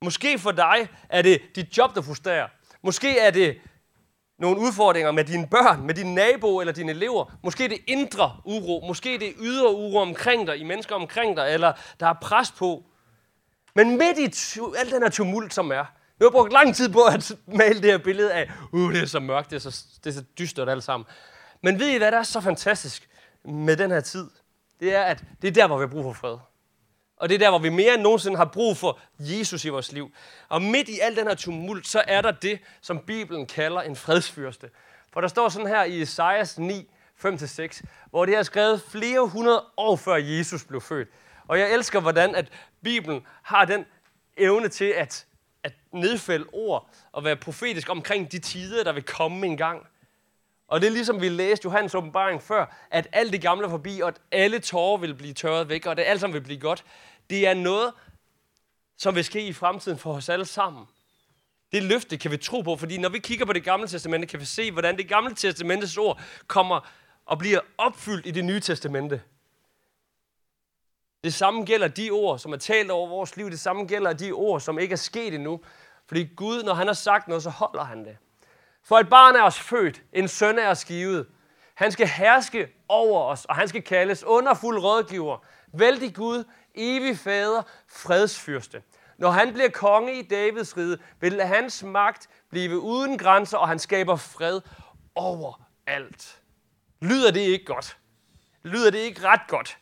Måske 0.03 0.39
for 0.39 0.51
dig 0.51 0.87
er 1.09 1.21
det 1.21 1.41
dit 1.55 1.77
job, 1.77 1.95
der 1.95 2.01
frustrerer. 2.01 2.47
Måske 2.81 3.19
er 3.19 3.31
det 3.31 3.61
nogle 4.39 4.59
udfordringer 4.59 5.11
med 5.11 5.23
dine 5.23 5.47
børn, 5.47 5.85
med 5.85 5.93
dine 5.93 6.15
nabo 6.15 6.59
eller 6.59 6.73
dine 6.73 6.91
elever. 6.91 7.37
Måske 7.43 7.69
det 7.69 7.77
indre 7.87 8.37
uro. 8.45 8.87
Måske 8.87 9.19
det 9.19 9.33
ydre 9.39 9.75
uro 9.75 9.97
omkring 9.97 10.47
dig, 10.47 10.57
i 10.57 10.63
mennesker 10.63 10.95
omkring 10.95 11.37
dig, 11.37 11.53
eller 11.53 11.73
der 11.99 12.07
er 12.07 12.13
pres 12.21 12.51
på. 12.51 12.83
Men 13.75 13.89
midt 13.89 14.17
i 14.17 14.59
alt 14.77 14.91
den 14.91 15.01
her 15.01 15.09
tumult, 15.09 15.53
som 15.53 15.71
er, 15.71 15.85
vi 16.19 16.25
har 16.25 16.29
brugt 16.29 16.53
lang 16.53 16.75
tid 16.75 16.89
på 16.89 16.99
at 17.03 17.31
male 17.47 17.81
det 17.81 17.91
her 17.91 17.97
billede 17.97 18.33
af, 18.33 18.51
uh, 18.73 18.93
det 18.93 19.01
er 19.01 19.05
så 19.05 19.19
mørkt, 19.19 19.49
det 19.49 19.55
er 19.55 19.71
så, 19.71 19.85
det 20.03 20.09
er 20.09 20.13
så 20.13 20.23
dystert 20.39 20.69
alt 20.69 20.83
sammen. 20.83 21.07
Men 21.63 21.79
ved 21.79 21.87
I, 21.87 21.97
hvad 21.97 22.11
der 22.11 22.17
er 22.17 22.23
så 22.23 22.41
fantastisk 22.41 23.09
med 23.45 23.77
den 23.77 23.91
her 23.91 24.01
tid? 24.01 24.29
Det 24.79 24.95
er, 24.95 25.03
at 25.03 25.23
det 25.41 25.47
er 25.47 25.51
der, 25.51 25.67
hvor 25.67 25.77
vi 25.77 25.81
har 25.81 25.87
brug 25.87 26.03
for 26.03 26.13
fred. 26.13 26.37
Og 27.17 27.29
det 27.29 27.35
er 27.35 27.39
der, 27.39 27.49
hvor 27.49 27.59
vi 27.59 27.69
mere 27.69 27.93
end 27.93 28.01
nogensinde 28.01 28.37
har 28.37 28.45
brug 28.45 28.77
for 28.77 28.99
Jesus 29.19 29.65
i 29.65 29.69
vores 29.69 29.91
liv. 29.91 30.11
Og 30.49 30.61
midt 30.61 30.89
i 30.89 30.99
al 30.99 31.15
den 31.15 31.27
her 31.27 31.35
tumult, 31.35 31.87
så 31.87 32.03
er 32.07 32.21
der 32.21 32.31
det, 32.31 32.59
som 32.81 32.99
Bibelen 32.99 33.45
kalder 33.45 33.81
en 33.81 33.95
fredsfyrste. 33.95 34.69
For 35.13 35.21
der 35.21 35.27
står 35.27 35.49
sådan 35.49 35.67
her 35.67 35.83
i 35.83 36.01
Esajas 36.01 36.59
9, 36.59 36.89
5-6, 37.25 37.81
hvor 38.09 38.25
det 38.25 38.35
er 38.35 38.43
skrevet 38.43 38.81
flere 38.81 39.27
hundrede 39.27 39.63
år 39.77 39.95
før 39.95 40.15
Jesus 40.15 40.63
blev 40.63 40.81
født. 40.81 41.07
Og 41.47 41.59
jeg 41.59 41.73
elsker, 41.73 41.99
hvordan 41.99 42.35
at 42.35 42.49
Bibelen 42.83 43.25
har 43.43 43.65
den 43.65 43.85
evne 44.37 44.67
til 44.67 44.85
at, 44.85 45.25
at 45.63 45.73
nedfælde 45.93 46.45
ord 46.53 46.89
og 47.11 47.23
være 47.23 47.35
profetisk 47.35 47.89
omkring 47.89 48.31
de 48.31 48.39
tider, 48.39 48.83
der 48.83 48.91
vil 48.91 49.03
komme 49.03 49.47
en 49.47 49.57
gang. 49.57 49.87
Og 50.67 50.81
det 50.81 50.87
er 50.87 50.91
ligesom 50.91 51.21
vi 51.21 51.29
læste 51.29 51.65
Johannes 51.65 51.95
åbenbaring 51.95 52.43
før, 52.43 52.87
at 52.91 53.07
alt 53.11 53.33
det 53.33 53.41
gamle 53.41 53.65
er 53.65 53.69
forbi, 53.69 53.99
og 53.99 54.07
at 54.07 54.21
alle 54.31 54.59
tårer 54.59 54.97
vil 54.97 55.15
blive 55.15 55.33
tørret 55.33 55.69
væk, 55.69 55.85
og 55.85 55.97
det 55.97 56.03
alt 56.03 56.19
sammen 56.19 56.33
vil 56.33 56.41
blive 56.41 56.59
godt. 56.59 56.85
Det 57.29 57.47
er 57.47 57.53
noget, 57.53 57.93
som 58.97 59.15
vil 59.15 59.23
ske 59.23 59.47
i 59.47 59.53
fremtiden 59.53 59.97
for 59.97 60.13
os 60.13 60.29
alle 60.29 60.45
sammen. 60.45 60.85
Det 61.71 61.83
løfte 61.83 62.17
kan 62.17 62.31
vi 62.31 62.37
tro 62.37 62.61
på, 62.61 62.75
fordi 62.75 62.97
når 62.97 63.09
vi 63.09 63.19
kigger 63.19 63.45
på 63.45 63.53
det 63.53 63.63
gamle 63.63 63.87
testamente, 63.87 64.27
kan 64.27 64.39
vi 64.39 64.45
se, 64.45 64.71
hvordan 64.71 64.97
det 64.97 65.09
gamle 65.09 65.35
testamentes 65.35 65.97
ord 65.97 66.21
kommer 66.47 66.89
og 67.25 67.37
bliver 67.39 67.59
opfyldt 67.77 68.25
i 68.25 68.31
det 68.31 68.45
nye 68.45 68.59
testamente. 68.59 69.21
Det 71.23 71.33
samme 71.33 71.65
gælder 71.65 71.87
de 71.87 72.09
ord, 72.09 72.39
som 72.39 72.53
er 72.53 72.57
talt 72.57 72.91
over 72.91 73.09
vores 73.09 73.37
liv. 73.37 73.49
Det 73.49 73.59
samme 73.59 73.85
gælder 73.85 74.13
de 74.13 74.31
ord, 74.31 74.61
som 74.61 74.79
ikke 74.79 74.93
er 74.93 74.97
sket 74.97 75.33
endnu. 75.33 75.61
Fordi 76.07 76.23
Gud, 76.35 76.63
når 76.63 76.73
han 76.73 76.87
har 76.87 76.93
sagt 76.93 77.27
noget, 77.27 77.43
så 77.43 77.49
holder 77.49 77.83
han 77.83 78.05
det. 78.05 78.17
For 78.87 78.99
et 78.99 79.09
barn 79.09 79.35
er 79.35 79.43
os 79.43 79.59
født, 79.59 80.01
en 80.13 80.27
søn 80.27 80.59
er 80.59 80.69
os 80.69 80.85
givet. 80.85 81.27
Han 81.75 81.91
skal 81.91 82.07
herske 82.07 82.67
over 82.87 83.23
os, 83.23 83.45
og 83.45 83.55
han 83.55 83.67
skal 83.67 83.81
kaldes 83.81 84.23
underfuld 84.23 84.79
rådgiver. 84.79 85.45
Vældig 85.73 86.15
Gud, 86.15 86.43
evig 86.75 87.17
fader, 87.17 87.63
fredsfyrste. 87.89 88.81
Når 89.17 89.31
han 89.31 89.53
bliver 89.53 89.69
konge 89.69 90.19
i 90.19 90.21
Davids 90.21 90.77
rige, 90.77 90.97
vil 91.19 91.41
hans 91.41 91.83
magt 91.83 92.29
blive 92.49 92.79
uden 92.79 93.17
grænser, 93.17 93.57
og 93.57 93.67
han 93.67 93.79
skaber 93.79 94.15
fred 94.15 94.61
over 95.15 95.67
alt. 95.87 96.41
Lyder 97.01 97.31
det 97.31 97.41
ikke 97.41 97.65
godt? 97.65 97.97
Lyder 98.63 98.91
det 98.91 98.99
ikke 98.99 99.27
ret 99.27 99.47
godt? 99.47 99.77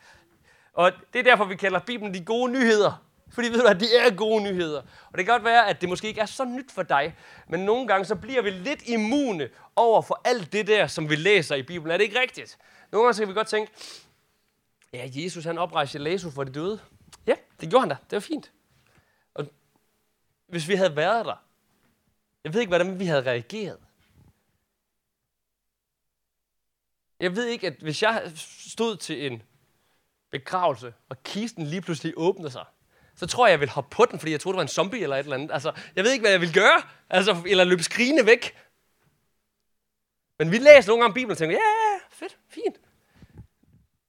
Og 0.73 0.91
det 1.13 1.19
er 1.19 1.23
derfor, 1.23 1.45
vi 1.45 1.55
kalder 1.55 1.79
Bibelen 1.79 2.13
de 2.13 2.25
gode 2.25 2.51
nyheder. 2.51 3.04
Fordi 3.35 3.47
ved 3.47 3.61
du 3.61 3.67
at 3.67 3.79
det 3.79 4.01
er 4.01 4.15
gode 4.15 4.43
nyheder. 4.43 4.81
Og 4.81 5.17
det 5.17 5.25
kan 5.25 5.33
godt 5.33 5.43
være, 5.43 5.67
at 5.69 5.81
det 5.81 5.89
måske 5.89 6.07
ikke 6.07 6.21
er 6.21 6.25
så 6.25 6.45
nyt 6.45 6.71
for 6.71 6.83
dig, 6.83 7.15
men 7.47 7.59
nogle 7.59 7.87
gange 7.87 8.05
så 8.05 8.15
bliver 8.15 8.41
vi 8.41 8.49
lidt 8.49 8.87
immune 8.87 9.49
over 9.75 10.01
for 10.01 10.21
alt 10.25 10.53
det 10.53 10.67
der, 10.67 10.87
som 10.87 11.09
vi 11.09 11.15
læser 11.15 11.55
i 11.55 11.63
Bibelen. 11.63 11.91
Er 11.91 11.97
det 11.97 12.03
ikke 12.03 12.19
rigtigt? 12.19 12.57
Nogle 12.91 13.05
gange 13.05 13.13
så 13.13 13.21
kan 13.21 13.29
vi 13.29 13.33
godt 13.33 13.47
tænke, 13.47 13.71
ja, 14.93 15.09
Jesus 15.13 15.43
han 15.43 15.57
oprejste 15.57 16.11
Jesus 16.11 16.33
for 16.33 16.43
de 16.43 16.51
døde. 16.51 16.79
Ja, 17.27 17.35
det 17.61 17.69
gjorde 17.69 17.81
han 17.81 17.89
da. 17.89 17.95
Det 17.95 18.11
var 18.11 18.19
fint. 18.19 18.51
Og 19.33 19.47
hvis 20.47 20.67
vi 20.67 20.75
havde 20.75 20.95
været 20.95 21.25
der, 21.25 21.43
jeg 22.43 22.53
ved 22.53 22.61
ikke, 22.61 22.69
hvordan 22.69 22.99
vi 22.99 23.05
havde 23.05 23.21
reageret. 23.21 23.79
Jeg 27.19 27.35
ved 27.35 27.45
ikke, 27.45 27.67
at 27.67 27.73
hvis 27.73 28.03
jeg 28.03 28.31
stod 28.69 28.97
til 28.97 29.31
en 29.31 29.43
begravelse, 30.29 30.93
og 31.09 31.23
kisten 31.23 31.65
lige 31.65 31.81
pludselig 31.81 32.13
åbner 32.17 32.49
sig, 32.49 32.65
så 33.15 33.27
tror 33.27 33.47
jeg, 33.47 33.51
jeg 33.51 33.59
vil 33.59 33.69
hoppe 33.69 33.95
på 33.95 34.05
den, 34.11 34.19
fordi 34.19 34.31
jeg 34.31 34.39
troede, 34.39 34.53
det 34.53 34.57
var 34.57 34.61
en 34.61 34.67
zombie 34.67 35.03
eller 35.03 35.15
et 35.15 35.19
eller 35.23 35.35
andet. 35.35 35.51
Altså, 35.51 35.71
jeg 35.95 36.03
ved 36.03 36.11
ikke, 36.11 36.23
hvad 36.23 36.31
jeg 36.31 36.41
vil 36.41 36.53
gøre. 36.53 36.81
Altså, 37.09 37.43
eller 37.45 37.63
løbe 37.63 37.83
skrigende 37.83 38.25
væk. 38.25 38.55
Men 40.39 40.51
vi 40.51 40.57
læser 40.57 40.87
nogle 40.87 41.03
gange 41.03 41.13
Bibelen 41.13 41.31
og 41.31 41.37
tænker, 41.37 41.55
ja, 41.55 41.61
yeah, 41.61 42.01
fedt, 42.09 42.37
fint. 42.49 42.75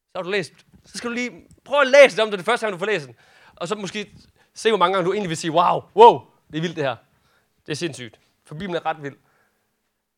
Så 0.07 0.13
har 0.15 0.23
du 0.23 0.31
læst. 0.31 0.53
Så 0.85 0.99
skal 0.99 1.11
du 1.11 1.15
lige 1.15 1.47
prøve 1.65 1.81
at 1.81 1.87
læse 1.87 2.17
det 2.17 2.25
om 2.25 2.31
det, 2.31 2.39
det 2.39 2.47
første 2.47 2.67
gang, 2.67 2.73
du 2.73 2.79
får 2.79 2.87
læst 2.87 3.07
den. 3.07 3.17
Og 3.57 3.69
så 3.69 3.75
måske 3.75 4.13
se, 4.55 4.71
hvor 4.71 4.79
mange 4.79 4.95
gange 4.95 5.07
du 5.07 5.13
egentlig 5.13 5.29
vil 5.29 5.37
sige, 5.37 5.53
wow, 5.53 5.81
wow, 5.97 6.21
det 6.51 6.57
er 6.57 6.61
vildt 6.61 6.77
det 6.77 6.85
her. 6.85 6.97
Det 7.67 7.73
er 7.73 7.77
sindssygt. 7.77 8.21
For 8.45 8.55
Bibelen 8.55 8.75
er 8.75 8.87
ret 8.87 9.03
vild. 9.03 9.17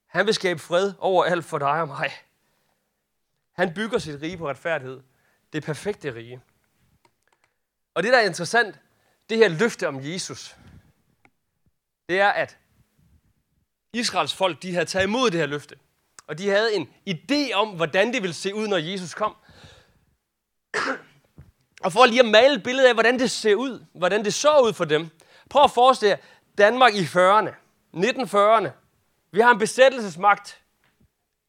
Han 0.07 0.27
vil 0.27 0.35
skabe 0.35 0.59
fred 0.61 0.93
over 0.99 1.25
alt 1.25 1.45
for 1.45 1.59
dig 1.59 1.81
og 1.81 1.89
mig. 1.89 2.11
Han 3.53 3.75
bygger 3.75 3.99
sit 3.99 4.23
rige 4.23 4.37
på 4.37 4.49
retfærdighed. 4.49 5.01
Det 5.53 5.63
perfekte 5.63 6.15
rige. 6.15 6.41
Og 7.95 8.03
det, 8.03 8.13
der 8.13 8.19
er 8.19 8.27
interessant, 8.27 8.79
det 9.31 9.39
her 9.39 9.49
løfte 9.49 9.89
om 9.89 10.01
Jesus, 10.03 10.57
det 12.09 12.21
er, 12.21 12.29
at 12.29 12.59
Israels 13.93 14.35
folk, 14.35 14.63
de 14.63 14.73
havde 14.73 14.87
taget 14.87 15.07
imod 15.07 15.31
det 15.31 15.41
her 15.41 15.47
løfte. 15.47 15.77
Og 16.27 16.39
de 16.39 16.49
havde 16.49 16.75
en 16.75 16.89
idé 17.11 17.53
om, 17.53 17.69
hvordan 17.69 18.13
det 18.13 18.23
ville 18.23 18.35
se 18.35 18.55
ud, 18.55 18.69
når 18.69 18.77
Jesus 18.77 19.15
kom. 19.15 19.37
Og 21.81 21.93
for 21.93 22.07
lige 22.07 22.21
at 22.21 22.27
male 22.27 22.55
et 22.55 22.63
billede 22.63 22.89
af, 22.89 22.95
hvordan 22.95 23.19
det 23.19 23.31
ser 23.31 23.55
ud, 23.55 23.85
hvordan 23.93 24.25
det 24.25 24.35
så 24.35 24.61
ud 24.61 24.73
for 24.73 24.85
dem. 24.85 25.09
Prøv 25.51 25.65
at 25.65 25.71
forestille 25.71 26.11
jer 26.11 26.17
Danmark 26.59 26.95
i 26.95 27.03
40'erne, 27.05 27.51
1940'erne. 27.95 28.69
Vi 29.31 29.41
har 29.41 29.51
en 29.51 29.59
besættelsesmagt. 29.59 30.63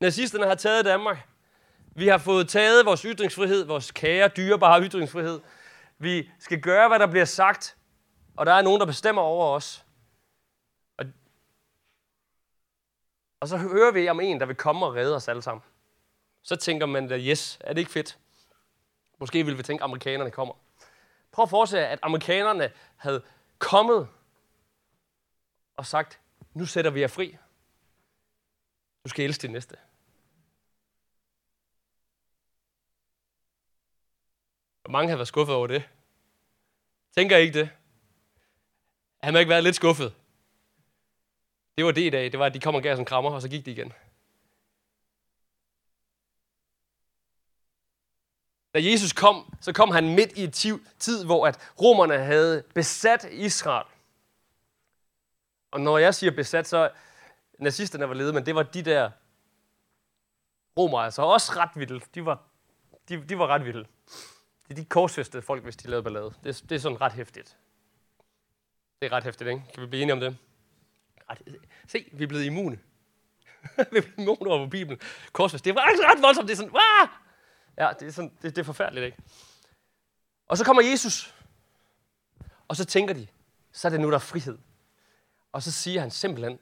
Nazisterne 0.01 0.45
har 0.45 0.55
taget 0.55 0.85
Danmark. 0.85 1.27
Vi 1.95 2.07
har 2.07 2.17
fået 2.17 2.49
taget 2.49 2.85
vores 2.85 3.01
ytringsfrihed, 3.01 3.63
vores 3.63 3.91
kære, 3.91 4.27
dyrebare 4.27 4.81
ytringsfrihed. 4.83 5.39
Vi 5.99 6.31
skal 6.39 6.61
gøre, 6.61 6.87
hvad 6.87 6.99
der 6.99 7.07
bliver 7.07 7.25
sagt, 7.25 7.77
og 8.37 8.45
der 8.45 8.53
er 8.53 8.61
nogen, 8.61 8.79
der 8.79 8.85
bestemmer 8.85 9.21
over 9.21 9.55
os. 9.55 9.85
Og, 10.97 11.05
og 13.39 13.47
så 13.47 13.57
hører 13.57 13.91
vi 13.91 14.09
om 14.09 14.19
en, 14.19 14.39
der 14.39 14.45
vil 14.45 14.55
komme 14.55 14.85
og 14.85 14.95
redde 14.95 15.15
os 15.15 15.27
alle 15.27 15.41
sammen. 15.41 15.63
Så 16.41 16.55
tænker 16.55 16.85
man 16.85 17.07
da, 17.07 17.17
yes, 17.17 17.57
er 17.61 17.73
det 17.73 17.79
ikke 17.79 17.91
fedt? 17.91 18.19
Måske 19.19 19.45
vil 19.45 19.57
vi 19.57 19.63
tænke, 19.63 19.81
at 19.81 19.85
amerikanerne 19.85 20.31
kommer. 20.31 20.53
Prøv 21.31 21.43
at 21.43 21.49
forestille 21.49 21.87
at 21.87 21.99
amerikanerne 22.01 22.71
havde 22.95 23.23
kommet 23.57 24.07
og 25.75 25.85
sagt, 25.85 26.19
nu 26.53 26.65
sætter 26.65 26.91
vi 26.91 27.01
jer 27.01 27.07
fri. 27.07 27.37
Du 29.03 29.09
skal 29.09 29.25
elske 29.25 29.41
det 29.41 29.51
næste. 29.51 29.77
Og 34.83 34.91
mange 34.91 35.09
har 35.09 35.17
været 35.17 35.27
skuffet 35.27 35.55
over 35.55 35.67
det. 35.67 35.89
Tænker 37.15 37.37
I 37.37 37.41
ikke 37.41 37.59
det? 37.59 37.69
Han 39.23 39.33
må 39.33 39.39
ikke 39.39 39.49
været 39.49 39.63
lidt 39.63 39.75
skuffet. 39.75 40.15
Det 41.77 41.85
var 41.85 41.91
det 41.91 42.01
i 42.01 42.09
dag. 42.09 42.31
Det 42.31 42.39
var, 42.39 42.45
at 42.45 42.53
de 42.53 42.59
kom 42.59 42.75
og 42.75 42.81
gav 42.81 42.93
os 42.93 42.99
en 42.99 43.05
krammer, 43.05 43.31
og 43.31 43.41
så 43.41 43.49
gik 43.49 43.65
de 43.65 43.71
igen. 43.71 43.93
Da 48.73 48.79
Jesus 48.83 49.13
kom, 49.13 49.55
så 49.61 49.73
kom 49.73 49.91
han 49.91 50.15
midt 50.15 50.37
i 50.37 50.43
et 50.43 50.53
tid, 50.99 51.25
hvor 51.25 51.47
at 51.47 51.73
romerne 51.81 52.17
havde 52.17 52.63
besat 52.73 53.23
Israel. 53.31 53.87
Og 55.71 55.81
når 55.81 55.97
jeg 55.97 56.15
siger 56.15 56.31
besat, 56.31 56.67
så 56.67 56.91
nazisterne 57.59 58.07
var 58.07 58.13
ledet, 58.13 58.33
men 58.33 58.45
det 58.45 58.55
var 58.55 58.63
de 58.63 58.81
der 58.81 59.11
romere, 60.77 61.05
altså 61.05 61.21
også 61.21 61.51
ret 61.55 61.69
vilde. 61.75 62.01
De 62.15 62.25
var, 62.25 62.43
de, 63.09 63.23
de 63.29 63.37
var 63.39 63.47
ret 63.47 63.65
vilde. 63.65 63.85
Det 64.69 64.77
er 64.77 64.81
de 64.81 64.85
korsfæstede 64.85 65.43
folk, 65.43 65.63
hvis 65.63 65.75
de 65.75 65.87
lavede 65.87 66.03
ballade. 66.03 66.33
Det, 66.43 66.63
det 66.69 66.75
er 66.75 66.79
sådan 66.79 67.01
ret 67.01 67.13
hæftigt. 67.13 67.57
Det 69.01 69.11
er 69.11 69.11
ret 69.11 69.23
hæftigt, 69.23 69.49
ikke? 69.49 69.63
Kan 69.73 69.83
vi 69.83 69.87
blive 69.87 70.01
enige 70.01 70.13
om 70.13 70.19
det? 70.19 70.37
Ret, 71.29 71.41
se, 71.87 72.09
vi 72.13 72.23
er 72.23 72.27
blevet 72.27 72.45
immune. 72.45 72.75
vi 73.91 73.97
er 73.97 74.01
blevet 74.01 74.17
immune 74.17 74.49
over 74.49 74.65
på 74.65 74.69
Bibelen. 74.69 75.01
Korsfæst, 75.31 75.65
det 75.65 75.75
var 75.75 75.81
ret 75.81 76.21
voldsomt. 76.21 76.47
Det 76.47 76.53
er 76.53 76.57
sådan, 76.57 76.71
Wah! 76.71 77.09
Ja, 77.77 77.93
det 77.99 78.07
er, 78.07 78.11
sådan, 78.11 78.37
det, 78.41 78.55
det 78.55 78.57
er 78.57 78.65
forfærdeligt, 78.65 79.05
ikke? 79.05 79.17
Og 80.47 80.57
så 80.57 80.65
kommer 80.65 80.83
Jesus. 80.83 81.35
Og 82.67 82.75
så 82.75 82.85
tænker 82.85 83.13
de, 83.13 83.27
så 83.71 83.87
er 83.87 83.89
det 83.89 83.99
nu, 83.99 84.09
der 84.09 84.15
er 84.15 84.19
frihed. 84.19 84.57
Og 85.51 85.63
så 85.63 85.71
siger 85.71 86.01
han 86.01 86.11
simpelthen, 86.11 86.59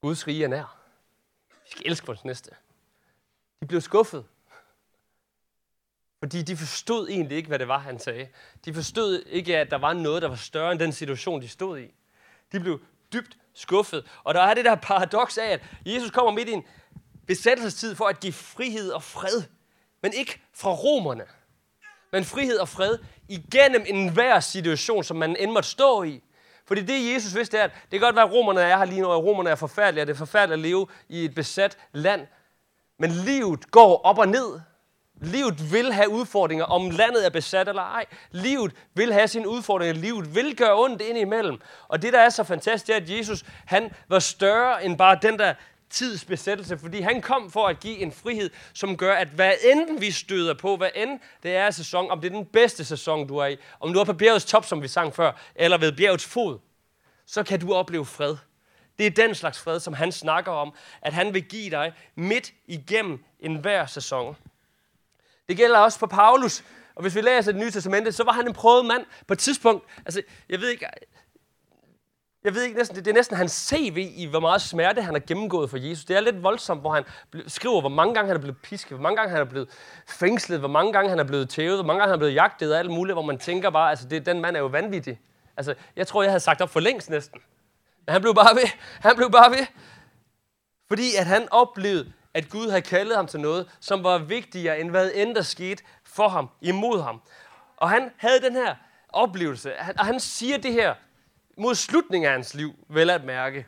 Guds 0.00 0.26
rige 0.26 0.44
er 0.44 0.48
nær. 0.48 0.80
Vi 1.48 1.70
skal 1.70 1.86
elske 1.86 2.06
vores 2.06 2.24
næste. 2.24 2.50
De 3.60 3.66
blev 3.66 3.80
skuffet. 3.80 4.26
Fordi 6.18 6.42
de 6.42 6.56
forstod 6.56 7.08
egentlig 7.08 7.36
ikke, 7.36 7.48
hvad 7.48 7.58
det 7.58 7.68
var, 7.68 7.78
han 7.78 7.98
sagde. 7.98 8.28
De 8.64 8.74
forstod 8.74 9.22
ikke, 9.26 9.58
at 9.58 9.70
der 9.70 9.78
var 9.78 9.92
noget, 9.92 10.22
der 10.22 10.28
var 10.28 10.36
større 10.36 10.72
end 10.72 10.80
den 10.80 10.92
situation, 10.92 11.42
de 11.42 11.48
stod 11.48 11.78
i. 11.78 11.94
De 12.52 12.60
blev 12.60 12.80
dybt 13.12 13.36
skuffet. 13.54 14.06
Og 14.24 14.34
der 14.34 14.40
er 14.40 14.54
det 14.54 14.64
der 14.64 14.74
paradoks 14.74 15.38
af, 15.38 15.52
at 15.52 15.60
Jesus 15.86 16.10
kommer 16.10 16.32
midt 16.32 16.48
i 16.48 16.52
en 16.52 16.64
besættelsestid 17.26 17.94
for 17.94 18.04
at 18.04 18.20
give 18.20 18.32
frihed 18.32 18.90
og 18.90 19.02
fred. 19.02 19.42
Men 20.02 20.12
ikke 20.12 20.40
fra 20.54 20.70
romerne. 20.70 21.24
Men 22.12 22.24
frihed 22.24 22.58
og 22.58 22.68
fred 22.68 22.98
igennem 23.28 23.84
enhver 23.86 24.40
situation, 24.40 25.04
som 25.04 25.16
man 25.16 25.36
end 25.36 25.50
måtte 25.50 25.68
stå 25.68 26.02
i. 26.02 26.22
Fordi 26.66 26.82
det 26.82 27.14
Jesus 27.14 27.34
vidste 27.34 27.58
er, 27.58 27.64
at 27.64 27.70
det 27.72 27.90
kan 27.90 28.00
godt 28.00 28.16
være, 28.16 28.24
at 28.24 28.32
romerne 28.32 28.60
er 28.60 28.78
her 28.78 28.84
lige 28.84 29.00
nu, 29.00 29.08
og 29.08 29.24
romerne 29.24 29.50
er 29.50 29.54
forfærdelige, 29.54 30.02
og 30.02 30.06
det 30.06 30.12
er 30.12 30.18
forfærdeligt 30.18 30.52
at 30.52 30.58
leve 30.58 30.86
i 31.08 31.24
et 31.24 31.34
besat 31.34 31.78
land. 31.92 32.26
Men 32.98 33.10
livet 33.10 33.70
går 33.70 34.00
op 34.04 34.18
og 34.18 34.28
ned. 34.28 34.60
Livet 35.20 35.72
vil 35.72 35.92
have 35.92 36.08
udfordringer, 36.08 36.64
om 36.64 36.90
landet 36.90 37.26
er 37.26 37.30
besat 37.30 37.68
eller 37.68 37.82
ej. 37.82 38.04
Livet 38.30 38.72
vil 38.94 39.12
have 39.12 39.28
sine 39.28 39.48
udfordringer. 39.48 39.94
Livet 39.94 40.34
vil 40.34 40.56
gøre 40.56 40.82
ondt 40.82 41.02
indimellem. 41.02 41.60
Og 41.88 42.02
det, 42.02 42.12
der 42.12 42.20
er 42.20 42.28
så 42.28 42.44
fantastisk, 42.44 42.90
er, 42.90 42.96
at 42.96 43.10
Jesus 43.10 43.44
han 43.66 43.90
var 44.08 44.18
større 44.18 44.84
end 44.84 44.98
bare 44.98 45.18
den 45.22 45.38
der 45.38 45.54
tidsbesættelse, 45.90 46.78
fordi 46.78 47.00
han 47.00 47.22
kom 47.22 47.50
for 47.50 47.66
at 47.66 47.80
give 47.80 47.98
en 47.98 48.12
frihed, 48.12 48.50
som 48.74 48.96
gør, 48.96 49.14
at 49.14 49.28
hvad 49.28 49.52
end 49.64 50.00
vi 50.00 50.10
støder 50.10 50.54
på, 50.54 50.76
hvad 50.76 50.90
end 50.94 51.20
det 51.42 51.56
er 51.56 51.70
sæson, 51.70 52.10
om 52.10 52.20
det 52.20 52.32
er 52.32 52.36
den 52.36 52.46
bedste 52.46 52.84
sæson, 52.84 53.28
du 53.28 53.36
er 53.36 53.46
i, 53.46 53.56
om 53.80 53.92
du 53.92 53.98
er 53.98 54.04
på 54.04 54.12
bjergets 54.12 54.44
top, 54.44 54.64
som 54.64 54.82
vi 54.82 54.88
sang 54.88 55.14
før, 55.14 55.32
eller 55.54 55.78
ved 55.78 55.92
bjergets 55.92 56.24
fod, 56.24 56.58
så 57.26 57.42
kan 57.42 57.60
du 57.60 57.74
opleve 57.74 58.06
fred. 58.06 58.36
Det 58.98 59.06
er 59.06 59.10
den 59.10 59.34
slags 59.34 59.60
fred, 59.60 59.80
som 59.80 59.94
han 59.94 60.12
snakker 60.12 60.52
om, 60.52 60.74
at 61.02 61.12
han 61.12 61.34
vil 61.34 61.42
give 61.42 61.70
dig 61.70 61.92
midt 62.14 62.52
igennem 62.66 63.24
enhver 63.40 63.86
sæson. 63.86 64.36
Det 65.48 65.56
gælder 65.56 65.78
også 65.78 65.98
for 65.98 66.06
Paulus. 66.06 66.64
Og 66.94 67.02
hvis 67.02 67.14
vi 67.14 67.20
læser 67.20 67.52
det 67.52 67.60
nye 67.60 67.70
testamente, 67.70 68.12
så 68.12 68.24
var 68.24 68.32
han 68.32 68.46
en 68.46 68.52
prøvet 68.52 68.86
mand 68.86 69.04
på 69.26 69.32
et 69.32 69.38
tidspunkt. 69.38 69.84
Altså, 70.06 70.22
jeg 70.48 70.60
ved 70.60 70.68
ikke, 70.68 70.86
jeg 72.44 72.54
ved 72.54 72.62
ikke, 72.62 72.76
næsten, 72.76 72.96
det 72.96 73.06
er 73.06 73.12
næsten 73.12 73.36
hans 73.36 73.52
CV 73.52 74.12
i, 74.16 74.26
hvor 74.26 74.40
meget 74.40 74.62
smerte 74.62 75.02
han 75.02 75.14
har 75.14 75.22
gennemgået 75.26 75.70
for 75.70 75.76
Jesus. 75.76 76.04
Det 76.04 76.16
er 76.16 76.20
lidt 76.20 76.42
voldsomt, 76.42 76.80
hvor 76.80 76.94
han 76.94 77.04
skriver, 77.46 77.80
hvor 77.80 77.88
mange 77.88 78.14
gange 78.14 78.28
han 78.28 78.36
er 78.36 78.40
blevet 78.40 78.56
pisket, 78.62 78.92
hvor 78.92 79.02
mange 79.02 79.16
gange 79.16 79.30
han 79.30 79.40
er 79.40 79.44
blevet 79.44 79.68
fængslet, 80.06 80.58
hvor 80.58 80.68
mange 80.68 80.92
gange 80.92 81.10
han 81.10 81.18
er 81.18 81.24
blevet 81.24 81.48
tævet, 81.48 81.76
hvor 81.76 81.84
mange 81.84 82.00
gange 82.00 82.10
han 82.10 82.14
er 82.14 82.18
blevet 82.18 82.34
jagtet 82.34 82.72
og 82.72 82.78
alt 82.78 82.90
muligt, 82.90 83.14
hvor 83.14 83.22
man 83.22 83.38
tænker 83.38 83.70
bare, 83.70 83.90
altså 83.90 84.08
det, 84.08 84.26
den 84.26 84.40
mand 84.40 84.56
er 84.56 84.60
jo 84.60 84.66
vanvittig. 84.66 85.20
Altså, 85.56 85.74
jeg 85.96 86.06
tror, 86.06 86.22
jeg 86.22 86.30
havde 86.30 86.40
sagt 86.40 86.60
op 86.60 86.70
for 86.70 86.80
længst 86.80 87.10
næsten. 87.10 87.40
Men 88.06 88.12
han 88.12 88.20
blev 88.20 88.34
bare 88.34 88.56
ved. 88.56 88.68
Han 89.00 89.16
blev 89.16 89.30
bare 89.30 89.50
ved. 89.50 89.66
Fordi 90.88 91.14
at 91.18 91.26
han 91.26 91.48
oplevede, 91.50 92.12
at 92.36 92.48
Gud 92.48 92.68
havde 92.68 92.82
kaldet 92.82 93.16
ham 93.16 93.26
til 93.26 93.40
noget, 93.40 93.76
som 93.80 94.04
var 94.04 94.18
vigtigere 94.18 94.80
end 94.80 94.90
hvad 94.90 95.10
end 95.14 95.34
der 95.34 95.42
skete 95.42 95.84
for 96.04 96.28
ham, 96.28 96.48
imod 96.60 97.02
ham. 97.02 97.22
Og 97.76 97.90
han 97.90 98.10
havde 98.16 98.40
den 98.40 98.52
her 98.52 98.74
oplevelse, 99.08 99.72
og 99.98 100.06
han 100.06 100.20
siger 100.20 100.58
det 100.58 100.72
her 100.72 100.94
mod 101.58 101.74
slutningen 101.74 102.26
af 102.26 102.32
hans 102.32 102.54
liv, 102.54 102.74
vel 102.88 103.10
at 103.10 103.24
mærke. 103.24 103.66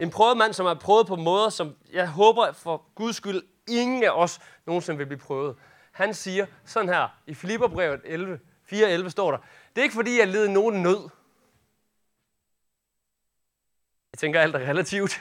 En 0.00 0.10
prøvet 0.10 0.36
mand, 0.36 0.52
som 0.52 0.66
har 0.66 0.74
prøvet 0.74 1.06
på 1.06 1.16
måder, 1.16 1.48
som 1.48 1.76
jeg 1.92 2.08
håber 2.08 2.52
for 2.52 2.84
Guds 2.94 3.16
skyld, 3.16 3.42
ingen 3.68 4.04
af 4.04 4.10
os 4.10 4.40
nogensinde 4.66 4.98
vil 4.98 5.06
blive 5.06 5.18
prøvet. 5.18 5.56
Han 5.92 6.14
siger 6.14 6.46
sådan 6.64 6.88
her, 6.88 7.08
i 7.26 7.34
Filipperbrevet 7.34 8.00
11, 8.04 8.40
4.11 8.72 9.08
står 9.08 9.30
der, 9.30 9.38
det 9.74 9.78
er 9.78 9.82
ikke 9.82 9.94
fordi, 9.94 10.18
jeg 10.18 10.28
led 10.28 10.48
nogen 10.48 10.82
nød. 10.82 11.08
Jeg 14.12 14.18
tænker, 14.18 14.40
alt 14.40 14.54
er 14.54 14.60
relativt. 14.60 15.20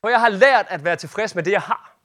For 0.00 0.08
jeg 0.08 0.20
har 0.20 0.28
lært 0.28 0.66
at 0.68 0.84
være 0.84 0.96
tilfreds 0.96 1.34
med 1.34 1.42
det, 1.42 1.50
jeg 1.50 1.60
har. 1.60 1.98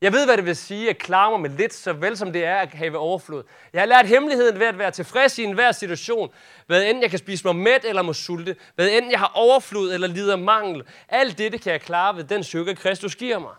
Jeg 0.00 0.12
ved, 0.12 0.24
hvad 0.26 0.36
det 0.36 0.44
vil 0.44 0.56
sige 0.56 0.90
at 0.90 0.98
klare 0.98 1.30
mig 1.30 1.40
med 1.40 1.58
lidt, 1.58 1.74
så 1.74 1.92
vel 1.92 2.16
som 2.16 2.32
det 2.32 2.44
er 2.44 2.56
at 2.56 2.68
have 2.68 2.98
overflod. 2.98 3.42
Jeg 3.72 3.80
har 3.80 3.86
lært 3.86 4.06
hemmeligheden 4.06 4.58
ved 4.58 4.66
at 4.66 4.78
være 4.78 4.90
tilfreds 4.90 5.38
i 5.38 5.44
enhver 5.44 5.72
situation. 5.72 6.30
Hvad 6.66 6.84
end 6.84 7.00
jeg 7.00 7.10
kan 7.10 7.18
spise 7.18 7.46
mig 7.46 7.56
mæt 7.56 7.84
eller 7.84 8.02
må 8.02 8.12
sulte. 8.12 8.56
Hvad 8.74 8.88
end 8.88 9.10
jeg 9.10 9.18
har 9.18 9.32
overflod 9.34 9.92
eller 9.94 10.08
lider 10.08 10.36
mangel. 10.36 10.82
Alt 11.08 11.38
dette 11.38 11.58
kan 11.58 11.72
jeg 11.72 11.80
klare 11.80 12.16
ved 12.16 12.24
den 12.24 12.44
sukker, 12.44 12.74
Kristus 12.74 13.16
giver 13.16 13.38
mig. 13.38 13.52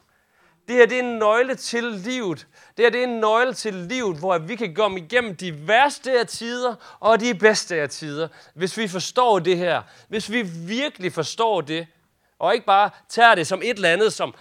Det 0.67 0.75
her 0.77 0.85
det 0.85 0.99
er 0.99 1.03
en 1.03 1.17
nøgle 1.17 1.55
til 1.55 1.83
livet. 1.83 2.47
Det 2.77 2.85
her 2.85 2.89
det 2.89 2.99
er 2.99 3.07
en 3.07 3.19
nøgle 3.19 3.53
til 3.53 3.73
livet, 3.73 4.19
hvor 4.19 4.37
vi 4.37 4.55
kan 4.55 4.75
komme 4.75 4.99
igennem 4.99 5.35
de 5.35 5.67
værste 5.67 6.19
af 6.19 6.27
tider 6.27 6.97
og 6.99 7.19
de 7.19 7.35
bedste 7.35 7.81
af 7.81 7.89
tider. 7.89 8.27
Hvis 8.53 8.77
vi 8.77 8.87
forstår 8.87 9.39
det 9.39 9.57
her. 9.57 9.81
Hvis 10.07 10.31
vi 10.31 10.41
virkelig 10.67 11.13
forstår 11.13 11.61
det. 11.61 11.87
Og 12.39 12.53
ikke 12.53 12.65
bare 12.65 12.89
tager 13.09 13.35
det 13.35 13.47
som 13.47 13.61
et 13.63 13.69
eller 13.69 13.89
andet, 13.89 14.13
som 14.13 14.33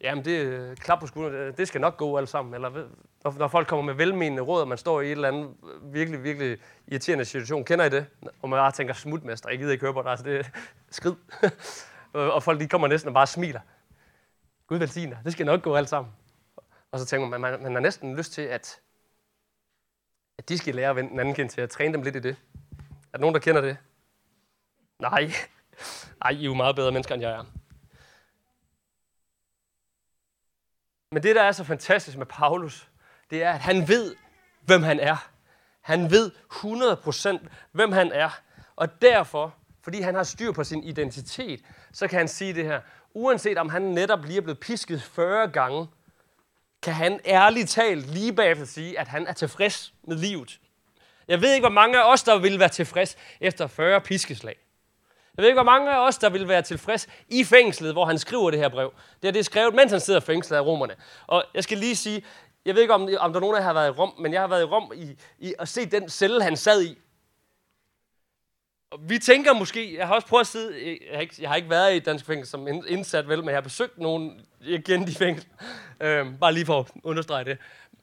jamen 0.00 0.24
det 0.24 0.30
øh, 0.30 0.76
klap 0.76 1.00
på 1.00 1.06
skulderen, 1.06 1.34
øh, 1.34 1.56
det 1.56 1.68
skal 1.68 1.80
nok 1.80 1.96
gå 1.96 2.18
alt 2.18 2.28
sammen. 2.28 2.54
Eller 2.54 2.70
når, 3.24 3.38
når 3.38 3.48
folk 3.48 3.68
kommer 3.68 3.84
med 3.84 3.94
velmenende 3.94 4.42
råd, 4.42 4.60
og 4.60 4.68
man 4.68 4.78
står 4.78 5.00
i 5.00 5.06
et 5.06 5.10
eller 5.10 5.28
andet 5.28 5.50
øh, 5.72 5.94
virkelig, 5.94 6.24
virkelig 6.24 6.58
irriterende 6.88 7.24
situation. 7.24 7.64
Kender 7.64 7.84
I 7.84 7.88
det? 7.88 8.06
Og 8.42 8.48
man 8.48 8.56
bare 8.56 8.72
tænker, 8.72 8.94
smutmester, 8.94 9.50
jeg 9.50 9.58
gider 9.58 9.72
ikke 9.72 9.84
høre 9.84 9.94
på 9.94 10.02
dig, 10.02 10.10
altså 10.10 10.24
det 10.24 10.40
er 10.40 10.44
skrid. 10.90 11.14
og 12.34 12.42
folk 12.42 12.60
de 12.60 12.68
kommer 12.68 12.88
næsten 12.88 13.08
og 13.08 13.14
bare 13.14 13.26
smiler. 13.26 13.60
Gud 14.66 14.78
velsigner, 14.78 15.16
det 15.24 15.32
skal 15.32 15.46
nok 15.46 15.62
gå 15.62 15.74
alt 15.76 15.88
sammen. 15.88 16.12
Og 16.92 16.98
så 16.98 17.06
tænker 17.06 17.28
man, 17.28 17.40
man, 17.40 17.62
man 17.62 17.72
har 17.72 17.80
næsten 17.80 18.16
lyst 18.16 18.32
til, 18.32 18.42
at, 18.42 18.80
at 20.38 20.48
de 20.48 20.58
skal 20.58 20.74
lære 20.74 20.90
at 20.90 20.96
vende 20.96 21.10
den 21.10 21.20
anden 21.20 21.34
kendt 21.34 21.52
til 21.52 21.60
at 21.60 21.70
træne 21.70 21.94
dem 21.94 22.02
lidt 22.02 22.16
i 22.16 22.20
det. 22.20 22.36
Er 23.12 23.16
der 23.16 23.18
nogen, 23.18 23.34
der 23.34 23.40
kender 23.40 23.60
det? 23.60 23.76
Nej. 25.00 25.32
Ej, 26.22 26.30
I 26.30 26.40
er 26.40 26.44
jo 26.44 26.54
meget 26.54 26.76
bedre 26.76 26.92
mennesker, 26.92 27.14
end 27.14 27.22
jeg 27.22 27.32
er. 27.32 27.44
Men 31.12 31.22
det, 31.22 31.36
der 31.36 31.42
er 31.42 31.52
så 31.52 31.64
fantastisk 31.64 32.18
med 32.18 32.26
Paulus, 32.26 32.88
det 33.30 33.42
er, 33.42 33.52
at 33.52 33.60
han 33.60 33.88
ved, 33.88 34.16
hvem 34.60 34.82
han 34.82 35.00
er. 35.00 35.30
Han 35.80 36.10
ved 36.10 36.30
100% 36.52 37.46
hvem 37.72 37.92
han 37.92 38.12
er. 38.12 38.40
Og 38.76 39.02
derfor, 39.02 39.54
fordi 39.82 40.00
han 40.00 40.14
har 40.14 40.22
styr 40.22 40.52
på 40.52 40.64
sin 40.64 40.84
identitet, 40.84 41.64
så 41.92 42.08
kan 42.08 42.18
han 42.18 42.28
sige 42.28 42.54
det 42.54 42.64
her. 42.64 42.80
Uanset 43.14 43.58
om 43.58 43.68
han 43.68 43.82
netop 43.82 44.24
lige 44.24 44.36
er 44.36 44.40
blevet 44.40 44.60
pisket 44.60 45.02
40 45.02 45.48
gange, 45.48 45.88
kan 46.82 46.94
han 46.94 47.20
ærligt 47.26 47.70
talt 47.70 48.06
lige 48.06 48.32
bagefter 48.32 48.64
sige, 48.64 49.00
at 49.00 49.08
han 49.08 49.26
er 49.26 49.32
tilfreds 49.32 49.94
med 50.02 50.16
livet. 50.16 50.60
Jeg 51.28 51.40
ved 51.40 51.54
ikke, 51.54 51.62
hvor 51.62 51.74
mange 51.74 51.98
af 51.98 52.12
os, 52.12 52.22
der 52.22 52.38
vil 52.38 52.58
være 52.58 52.68
tilfreds 52.68 53.16
efter 53.40 53.66
40 53.66 54.00
piskeslag. 54.00 54.56
Jeg 55.36 55.42
ved 55.42 55.48
ikke, 55.48 55.62
hvor 55.62 55.72
mange 55.72 55.92
af 55.94 56.06
os, 56.06 56.18
der 56.18 56.30
vil 56.30 56.48
være 56.48 56.62
tilfreds 56.62 57.08
i 57.28 57.44
fængslet, 57.44 57.92
hvor 57.92 58.04
han 58.04 58.18
skriver 58.18 58.50
det 58.50 58.60
her 58.60 58.68
brev. 58.68 58.92
Det 59.22 59.28
er 59.28 59.32
det 59.32 59.38
er 59.38 59.44
skrevet, 59.44 59.74
mens 59.74 59.92
han 59.92 60.00
sidder 60.00 60.20
fængslet 60.20 60.56
af 60.56 60.60
romerne. 60.60 60.94
Og 61.26 61.44
jeg 61.54 61.64
skal 61.64 61.78
lige 61.78 61.96
sige, 61.96 62.24
jeg 62.64 62.74
ved 62.74 62.82
ikke, 62.82 62.94
om, 62.94 63.02
om 63.18 63.32
der 63.32 63.36
er 63.36 63.40
nogen 63.40 63.56
af 63.56 63.60
jer 63.60 63.66
har 63.66 63.72
været 63.72 63.88
i 63.88 63.90
Rom, 63.90 64.14
men 64.18 64.32
jeg 64.32 64.40
har 64.40 64.48
været 64.48 64.60
i 64.60 64.64
Rom 64.64 64.92
i, 64.94 65.16
i 65.38 65.54
at 65.58 65.68
se 65.68 65.86
den 65.86 66.08
celle, 66.08 66.42
han 66.42 66.56
sad 66.56 66.82
i. 66.82 66.98
Og 68.90 68.98
vi 69.02 69.18
tænker 69.18 69.54
måske, 69.54 69.98
jeg 69.98 70.06
har 70.06 70.14
også 70.14 70.26
prøvet 70.26 70.40
at 70.40 70.46
sidde, 70.46 70.98
jeg 71.10 71.14
har 71.14 71.20
ikke, 71.20 71.34
jeg 71.40 71.48
har 71.48 71.56
ikke 71.56 71.70
været 71.70 71.94
i 71.94 71.96
et 71.96 72.06
dansk 72.06 72.26
fængsel 72.26 72.50
som 72.50 72.68
indsat, 72.68 73.28
vel, 73.28 73.38
men 73.38 73.48
jeg 73.48 73.56
har 73.56 73.60
besøgt 73.60 73.98
nogen 73.98 74.40
igen 74.60 75.08
i 75.08 75.14
fængsel. 75.14 75.48
Øhm, 76.00 76.36
bare 76.38 76.52
lige 76.52 76.66
for 76.66 76.80
at 76.80 76.86
understrege 77.04 77.44
det. 77.44 77.58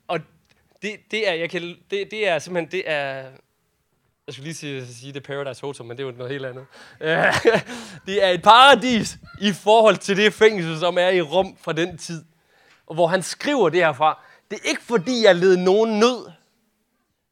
Og 0.07 0.19
det, 0.81 0.91
det 1.11 1.29
er, 1.29 1.33
jeg 1.33 1.49
kan, 1.49 1.61
det, 1.91 2.11
det 2.11 2.27
er 2.27 2.39
simpelthen, 2.39 2.71
det 2.71 2.83
er, 2.85 3.31
jeg 4.27 4.33
skulle 4.33 4.45
lige 4.45 4.55
sige, 4.55 4.87
sige 4.87 5.13
det 5.13 5.23
Paradise 5.23 5.61
Hotel, 5.61 5.85
men 5.85 5.97
det 5.97 6.03
er 6.03 6.07
jo 6.07 6.13
noget 6.17 6.31
helt 6.31 6.45
andet. 6.45 6.65
det 8.07 8.23
er 8.23 8.29
et 8.29 8.41
paradis 8.41 9.17
i 9.41 9.51
forhold 9.51 9.97
til 9.97 10.17
det 10.17 10.33
fængsel, 10.33 10.79
som 10.79 10.97
er 10.97 11.09
i 11.09 11.21
Rom 11.21 11.57
fra 11.61 11.73
den 11.73 11.97
tid. 11.97 12.25
Og 12.87 12.95
hvor 12.95 13.07
han 13.07 13.23
skriver 13.23 13.69
det 13.69 13.79
herfra. 13.79 14.19
Det 14.51 14.59
er 14.63 14.69
ikke 14.69 14.81
fordi, 14.81 15.23
jeg 15.23 15.35
led 15.35 15.57
nogen 15.57 15.99
nød. 15.99 16.31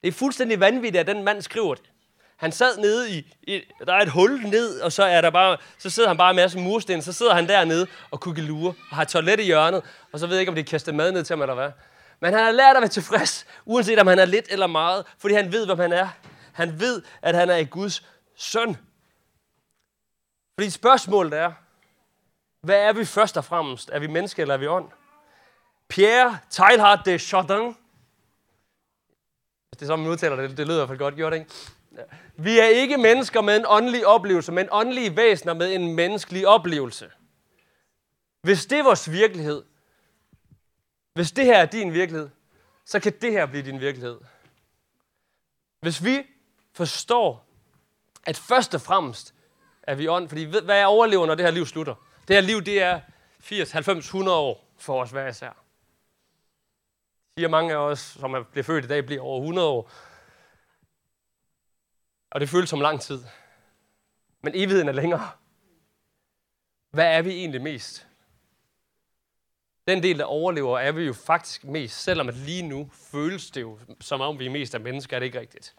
Det 0.02 0.08
er 0.08 0.12
fuldstændig 0.12 0.60
vanvittigt, 0.60 1.00
at 1.00 1.08
den 1.08 1.24
mand 1.24 1.42
skriver 1.42 1.76
det. 1.76 1.84
Han 2.36 2.52
sad 2.52 2.78
nede 2.78 3.12
i, 3.12 3.36
i, 3.44 3.62
der 3.88 3.94
er 3.94 4.02
et 4.02 4.10
hul 4.10 4.42
ned, 4.42 4.80
og 4.80 4.92
så 4.92 5.04
er 5.04 5.22
der 5.22 5.30
bare, 5.30 5.58
så 5.78 5.90
sidder 5.90 6.10
han 6.10 6.18
bare 6.18 6.34
med 6.34 6.44
en 6.44 6.46
masse 6.46 6.60
mursten, 6.60 7.02
så 7.02 7.14
sidder 7.14 7.34
han 7.34 7.48
dernede 7.48 7.88
og 8.12 8.20
kukker 8.20 8.44
lure, 8.44 8.74
og 8.90 8.98
har 8.98 9.04
toilet 9.04 9.40
i 9.40 9.44
hjørnet, 9.44 9.82
og 10.12 10.20
så 10.20 10.28
ved 10.28 10.36
jeg 10.36 10.40
ikke, 10.40 10.50
om 10.50 10.56
de 10.56 10.64
kaster 10.64 10.92
mad 10.92 11.12
ned 11.12 11.24
til 11.24 11.34
ham 11.34 11.42
eller 11.42 11.56
hvad. 11.56 11.72
Men 12.20 12.34
han 12.34 12.44
har 12.44 12.52
lært 12.52 12.76
at 12.76 12.82
være 12.82 12.90
tilfreds, 12.90 13.46
uanset 13.66 14.00
om 14.00 14.08
han 14.08 14.20
er 14.20 14.26
lidt 14.26 14.46
eller 14.50 14.68
meget, 14.68 15.06
fordi 15.18 15.34
han 15.36 15.52
ved, 15.52 15.66
hvem 15.66 15.80
han 15.80 15.94
er. 15.94 16.08
Han 16.56 16.80
ved, 16.80 17.04
at 17.22 17.36
han 17.36 17.50
er 17.50 17.64
Guds 17.64 18.08
søn. 18.36 18.78
Fordi 20.60 20.70
spørgsmålet 20.70 21.34
er, 21.34 21.54
hvad 22.62 22.80
er 22.80 22.94
vi 22.94 23.06
først 23.06 23.38
og 23.38 23.46
fremmest? 23.46 23.90
Er 23.94 24.00
vi 24.00 24.08
menneske 24.08 24.42
eller 24.42 24.54
er 24.54 24.58
vi 24.58 24.68
ånd? 24.68 24.92
Pierre 25.90 26.40
Teilhard 26.50 27.06
de 27.06 27.20
Chardin. 27.20 27.76
Det 29.72 29.82
er 29.82 29.86
sådan, 29.86 30.00
man 30.00 30.12
udtaler 30.12 30.36
det. 30.36 30.58
Det 30.58 30.68
lyder 30.68 30.78
i 30.78 30.80
hvert 30.80 30.88
fald 30.88 31.00
godt, 31.00 31.16
gjort, 31.16 31.34
ikke? 31.34 31.50
Vi 32.38 32.60
er 32.60 32.66
ikke 32.66 32.98
mennesker 32.98 33.42
med 33.42 33.58
en 33.58 33.66
åndelig 33.68 34.08
oplevelse, 34.08 34.52
men 34.52 34.68
åndelige 34.72 35.16
væsener 35.16 35.54
med 35.54 35.76
en 35.76 35.96
menneskelig 35.96 36.48
oplevelse. 36.48 37.12
Hvis 38.42 38.66
det 38.66 38.80
er 38.80 38.84
vores 38.84 39.12
virkelighed, 39.12 39.64
hvis 41.14 41.32
det 41.32 41.46
her 41.46 41.58
er 41.58 41.66
din 41.66 41.94
virkelighed, 41.94 42.30
så 42.86 43.00
kan 43.00 43.14
det 43.22 43.32
her 43.32 43.46
blive 43.46 43.64
din 43.64 43.80
virkelighed. 43.80 44.20
Hvis 45.82 46.04
vi 46.04 46.24
forstår, 46.76 47.46
at 48.24 48.38
først 48.38 48.76
og 48.76 48.82
fremmest 48.82 49.34
er 49.84 49.96
vi 49.96 50.08
ånd, 50.08 50.30
fordi 50.30 50.44
hvad 50.44 50.78
jeg 50.78 50.88
overlever, 50.88 51.26
når 51.26 51.36
det 51.36 51.46
her 51.46 51.52
liv 51.52 51.66
slutter? 51.66 51.96
Det 52.28 52.36
her 52.36 52.42
liv, 52.42 52.62
det 52.62 52.82
er 52.82 53.02
80, 53.40 53.72
90, 53.72 54.06
100 54.06 54.38
år 54.38 54.68
for 54.78 55.02
os 55.02 55.12
hver 55.12 55.28
især. 55.28 55.52
Siger 57.38 57.50
mange 57.50 57.74
af 57.74 57.78
os, 57.78 58.00
som 58.00 58.34
er 58.34 58.44
blevet 58.44 58.66
født 58.66 58.86
i 58.86 58.88
dag, 58.88 59.06
bliver 59.06 59.22
over 59.22 59.40
100 59.40 59.68
år. 59.68 59.92
Og 62.32 62.40
det 62.40 62.50
føles 62.50 62.70
som 62.70 62.82
lang 62.82 63.02
tid. 63.02 63.24
Men 64.42 64.54
evigheden 64.56 64.90
er 64.90 64.94
længere. 64.94 65.30
Hvad 66.92 67.18
er 67.18 67.22
vi 67.22 67.30
egentlig 67.30 67.62
mest? 67.62 68.08
Den 69.88 70.04
del, 70.04 70.20
der 70.20 70.26
overlever, 70.26 70.80
er 70.80 70.92
vi 70.92 71.04
jo 71.04 71.14
faktisk 71.14 71.64
mest, 71.64 72.04
selvom 72.04 72.28
at 72.28 72.36
lige 72.36 72.62
nu 72.62 72.90
føles 72.94 73.52
det 73.52 73.62
jo, 73.62 73.80
som 74.02 74.22
om 74.22 74.40
vi 74.40 74.46
er 74.46 74.50
mest 74.50 74.76
af 74.76 74.82
mennesker, 74.82 75.18
er 75.18 75.20
det 75.20 75.26
ikke 75.26 75.40
rigtigt. 75.40 75.76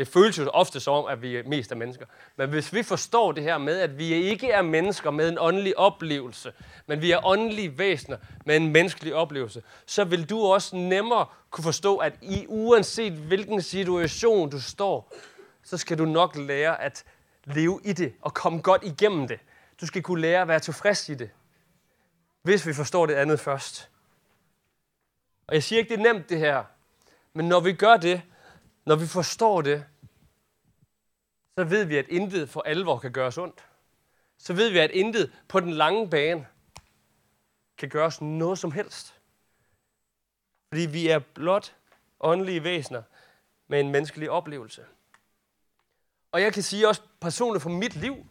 Det 0.00 0.08
føles 0.08 0.38
jo 0.38 0.48
ofte 0.48 0.80
som 0.80 0.94
om, 0.94 1.06
at 1.06 1.22
vi 1.22 1.36
er 1.36 1.42
mest 1.46 1.70
af 1.70 1.76
mennesker. 1.76 2.06
Men 2.36 2.48
hvis 2.48 2.72
vi 2.72 2.82
forstår 2.82 3.32
det 3.32 3.42
her 3.42 3.58
med, 3.58 3.80
at 3.80 3.98
vi 3.98 4.12
ikke 4.12 4.50
er 4.50 4.62
mennesker 4.62 5.10
med 5.10 5.28
en 5.28 5.38
åndelig 5.38 5.78
oplevelse, 5.78 6.52
men 6.86 7.02
vi 7.02 7.10
er 7.10 7.26
åndelige 7.26 7.78
væsener 7.78 8.16
med 8.44 8.56
en 8.56 8.72
menneskelig 8.72 9.14
oplevelse, 9.14 9.62
så 9.86 10.04
vil 10.04 10.30
du 10.30 10.46
også 10.46 10.76
nemmere 10.76 11.26
kunne 11.50 11.64
forstå, 11.64 11.96
at 11.96 12.12
i 12.22 12.46
uanset 12.48 13.12
hvilken 13.12 13.62
situation 13.62 14.50
du 14.50 14.60
står, 14.60 15.12
så 15.62 15.76
skal 15.76 15.98
du 15.98 16.04
nok 16.04 16.36
lære 16.36 16.80
at 16.80 17.04
leve 17.44 17.80
i 17.84 17.92
det 17.92 18.12
og 18.20 18.34
komme 18.34 18.60
godt 18.60 18.84
igennem 18.84 19.28
det. 19.28 19.38
Du 19.80 19.86
skal 19.86 20.02
kunne 20.02 20.20
lære 20.20 20.42
at 20.42 20.48
være 20.48 20.60
tilfreds 20.60 21.08
i 21.08 21.14
det, 21.14 21.30
hvis 22.42 22.66
vi 22.66 22.72
forstår 22.72 23.06
det 23.06 23.14
andet 23.14 23.40
først. 23.40 23.88
Og 25.46 25.54
jeg 25.54 25.62
siger 25.62 25.78
ikke, 25.78 25.96
det 25.96 26.06
er 26.06 26.12
nemt 26.12 26.28
det 26.28 26.38
her, 26.38 26.64
men 27.32 27.48
når 27.48 27.60
vi 27.60 27.72
gør 27.72 27.96
det, 27.96 28.22
når 28.86 28.96
vi 28.96 29.06
forstår 29.06 29.62
det, 29.62 29.86
så 31.58 31.64
ved 31.64 31.84
vi, 31.84 31.96
at 31.96 32.08
intet 32.08 32.48
for 32.48 32.62
alvor 32.62 32.98
kan 32.98 33.12
gøres 33.12 33.38
ondt. 33.38 33.64
Så 34.38 34.52
ved 34.52 34.70
vi, 34.70 34.78
at 34.78 34.90
intet 34.90 35.32
på 35.48 35.60
den 35.60 35.70
lange 35.70 36.10
bane 36.10 36.46
kan 37.78 37.88
gøres 37.88 38.20
noget 38.20 38.58
som 38.58 38.72
helst. 38.72 39.20
Fordi 40.68 40.86
vi 40.86 41.08
er 41.08 41.18
blot 41.18 41.76
åndelige 42.20 42.64
væsener 42.64 43.02
med 43.68 43.80
en 43.80 43.90
menneskelig 43.90 44.30
oplevelse. 44.30 44.84
Og 46.32 46.42
jeg 46.42 46.52
kan 46.52 46.62
sige 46.62 46.88
også 46.88 47.02
personligt 47.20 47.62
for 47.62 47.70
mit 47.70 47.96
liv, 47.96 48.26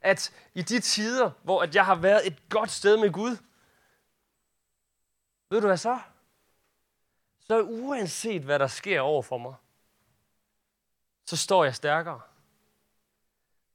at 0.00 0.34
i 0.54 0.62
de 0.62 0.80
tider, 0.80 1.30
hvor 1.42 1.62
at 1.62 1.74
jeg 1.74 1.86
har 1.86 1.94
været 1.94 2.26
et 2.26 2.48
godt 2.48 2.70
sted 2.70 2.96
med 2.96 3.12
Gud, 3.12 3.36
ved 5.50 5.60
du 5.60 5.66
hvad 5.66 5.76
så? 5.76 5.98
Så 7.40 7.62
uanset 7.62 8.42
hvad 8.42 8.58
der 8.58 8.66
sker 8.66 9.00
over 9.00 9.22
for 9.22 9.38
mig, 9.38 9.54
så 11.26 11.36
står 11.36 11.64
jeg 11.64 11.74
stærkere. 11.74 12.20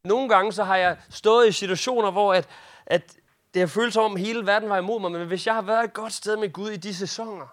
Nogle 0.04 0.30
gange 0.30 0.54
så 0.54 0.64
har 0.64 0.76
jeg 0.78 0.98
stået 1.10 1.48
i 1.48 1.52
situationer, 1.52 2.12
hvor 2.12 2.34
at, 2.34 2.50
at 2.86 3.18
det 3.54 3.60
har 3.60 3.68
følt 3.68 3.94
som 3.94 4.04
om 4.04 4.16
hele 4.16 4.46
verden 4.46 4.70
var 4.70 4.78
imod 4.78 5.00
mig, 5.00 5.12
men 5.12 5.28
hvis 5.28 5.48
jeg 5.48 5.56
har 5.56 5.62
været 5.62 5.84
et 5.84 5.94
godt 5.94 6.14
sted 6.14 6.38
med 6.38 6.54
Gud 6.54 6.70
i 6.70 6.78
de 6.78 6.96
sæsoner, 6.96 7.48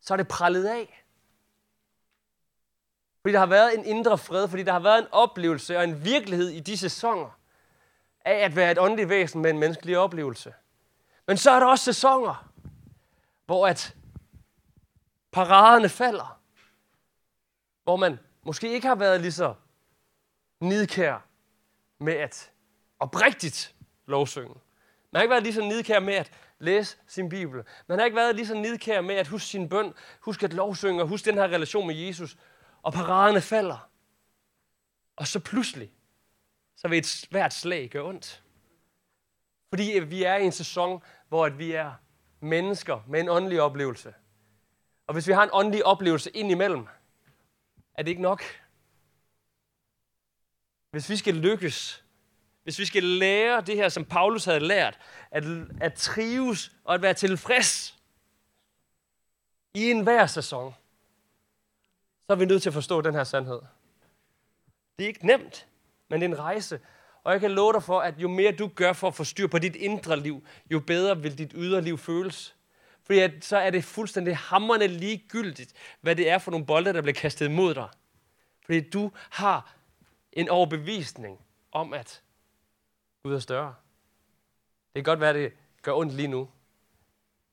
så 0.00 0.14
er 0.14 0.16
det 0.16 0.28
prallet 0.28 0.66
af. 0.66 1.04
Fordi 3.22 3.32
der 3.32 3.38
har 3.38 3.46
været 3.46 3.78
en 3.78 3.84
indre 3.84 4.18
fred, 4.18 4.48
fordi 4.48 4.62
der 4.62 4.72
har 4.72 4.80
været 4.80 4.98
en 4.98 5.08
oplevelse 5.12 5.78
og 5.78 5.84
en 5.84 6.04
virkelighed 6.04 6.48
i 6.48 6.60
de 6.60 6.78
sæsoner 6.78 7.30
af 8.24 8.34
at 8.34 8.56
være 8.56 8.70
et 8.70 8.78
åndeligt 8.78 9.08
væsen 9.08 9.42
med 9.42 9.50
en 9.50 9.58
menneskelig 9.58 9.98
oplevelse. 9.98 10.54
Men 11.26 11.36
så 11.36 11.50
er 11.50 11.60
der 11.60 11.66
også 11.66 11.84
sæsoner, 11.84 12.48
hvor 13.46 13.66
at 13.66 13.94
paraderne 15.32 15.88
falder. 15.88 16.40
Hvor 17.84 17.96
man 17.96 18.18
måske 18.46 18.72
ikke 18.72 18.86
har 18.86 18.94
været 18.94 19.20
lige 19.20 19.32
så 19.32 19.54
nidkær 20.60 21.26
med 21.98 22.12
at 22.12 22.52
oprigtigt 22.98 23.74
lovsynge. 24.06 24.54
Man 25.12 25.18
har 25.18 25.22
ikke 25.22 25.30
været 25.30 25.42
lige 25.42 25.54
så 25.54 25.60
nidkær 25.60 26.00
med 26.00 26.14
at 26.14 26.32
læse 26.58 26.96
sin 27.06 27.28
Bibel. 27.28 27.64
Man 27.86 27.98
har 27.98 28.04
ikke 28.04 28.16
været 28.16 28.36
lige 28.36 28.46
så 28.46 28.54
nidkær 28.54 29.00
med 29.00 29.14
at 29.14 29.28
huske 29.28 29.46
sin 29.46 29.68
bøn, 29.68 29.94
huske 30.20 30.44
at 30.44 30.52
lovsynge 30.52 31.02
og 31.02 31.08
huske 31.08 31.30
den 31.30 31.38
her 31.38 31.44
relation 31.44 31.86
med 31.86 31.94
Jesus. 31.94 32.36
Og 32.82 32.92
paraderne 32.92 33.40
falder. 33.40 33.88
Og 35.16 35.26
så 35.26 35.40
pludselig, 35.40 35.92
så 36.76 36.88
vil 36.88 36.98
et 36.98 37.06
svært 37.06 37.54
slag 37.54 37.88
gøre 37.90 38.04
ondt. 38.04 38.42
Fordi 39.68 40.00
vi 40.06 40.22
er 40.22 40.36
i 40.36 40.44
en 40.44 40.52
sæson, 40.52 41.02
hvor 41.28 41.46
at 41.46 41.58
vi 41.58 41.72
er 41.72 41.92
mennesker 42.40 43.00
med 43.08 43.20
en 43.20 43.28
åndelig 43.28 43.60
oplevelse. 43.60 44.14
Og 45.06 45.12
hvis 45.12 45.28
vi 45.28 45.32
har 45.32 45.42
en 45.42 45.50
åndelig 45.52 45.86
oplevelse 45.86 46.30
ind 46.30 46.50
imellem, 46.50 46.86
er 47.96 48.02
det 48.02 48.10
ikke 48.10 48.22
nok. 48.22 48.42
Hvis 50.90 51.10
vi 51.10 51.16
skal 51.16 51.34
lykkes, 51.34 52.04
hvis 52.62 52.78
vi 52.78 52.84
skal 52.84 53.02
lære 53.02 53.60
det 53.60 53.76
her, 53.76 53.88
som 53.88 54.04
Paulus 54.04 54.44
havde 54.44 54.60
lært, 54.60 54.98
at, 55.30 55.44
at 55.80 55.94
trives 55.94 56.72
og 56.84 56.94
at 56.94 57.02
være 57.02 57.14
tilfreds 57.14 57.98
i 59.74 59.90
enhver 59.90 60.26
sæson, 60.26 60.74
så 62.26 62.32
er 62.32 62.34
vi 62.34 62.44
nødt 62.44 62.62
til 62.62 62.70
at 62.70 62.74
forstå 62.74 63.00
den 63.00 63.14
her 63.14 63.24
sandhed. 63.24 63.60
Det 64.98 65.04
er 65.04 65.08
ikke 65.08 65.26
nemt, 65.26 65.66
men 66.08 66.20
det 66.20 66.26
er 66.26 66.34
en 66.34 66.38
rejse. 66.38 66.80
Og 67.24 67.32
jeg 67.32 67.40
kan 67.40 67.50
love 67.50 67.72
dig 67.72 67.82
for, 67.82 68.00
at 68.00 68.14
jo 68.18 68.28
mere 68.28 68.52
du 68.52 68.68
gør 68.68 68.92
for 68.92 69.08
at 69.08 69.14
få 69.14 69.24
styr 69.24 69.46
på 69.46 69.58
dit 69.58 69.76
indre 69.76 70.20
liv, 70.20 70.46
jo 70.70 70.80
bedre 70.80 71.22
vil 71.22 71.38
dit 71.38 71.52
ydre 71.54 71.80
liv 71.80 71.98
føles. 71.98 72.55
Fordi 73.06 73.18
at, 73.18 73.44
så 73.44 73.56
er 73.56 73.70
det 73.70 73.84
fuldstændig 73.84 74.36
hammerne 74.36 74.86
ligegyldigt, 74.86 75.72
hvad 76.00 76.16
det 76.16 76.30
er 76.30 76.38
for 76.38 76.50
nogle 76.50 76.66
bolde, 76.66 76.92
der 76.92 77.02
bliver 77.02 77.14
kastet 77.14 77.50
mod 77.50 77.74
dig. 77.74 77.88
Fordi 78.64 78.90
du 78.90 79.12
har 79.30 79.74
en 80.32 80.48
overbevisning 80.48 81.44
om, 81.72 81.92
at 81.92 82.22
Gud 83.22 83.34
er 83.34 83.38
større. 83.38 83.74
Det 84.94 85.04
kan 85.04 85.04
godt 85.04 85.20
være, 85.20 85.30
at 85.30 85.34
det 85.34 85.52
gør 85.82 85.92
ondt 85.92 86.14
lige 86.14 86.28
nu. 86.28 86.50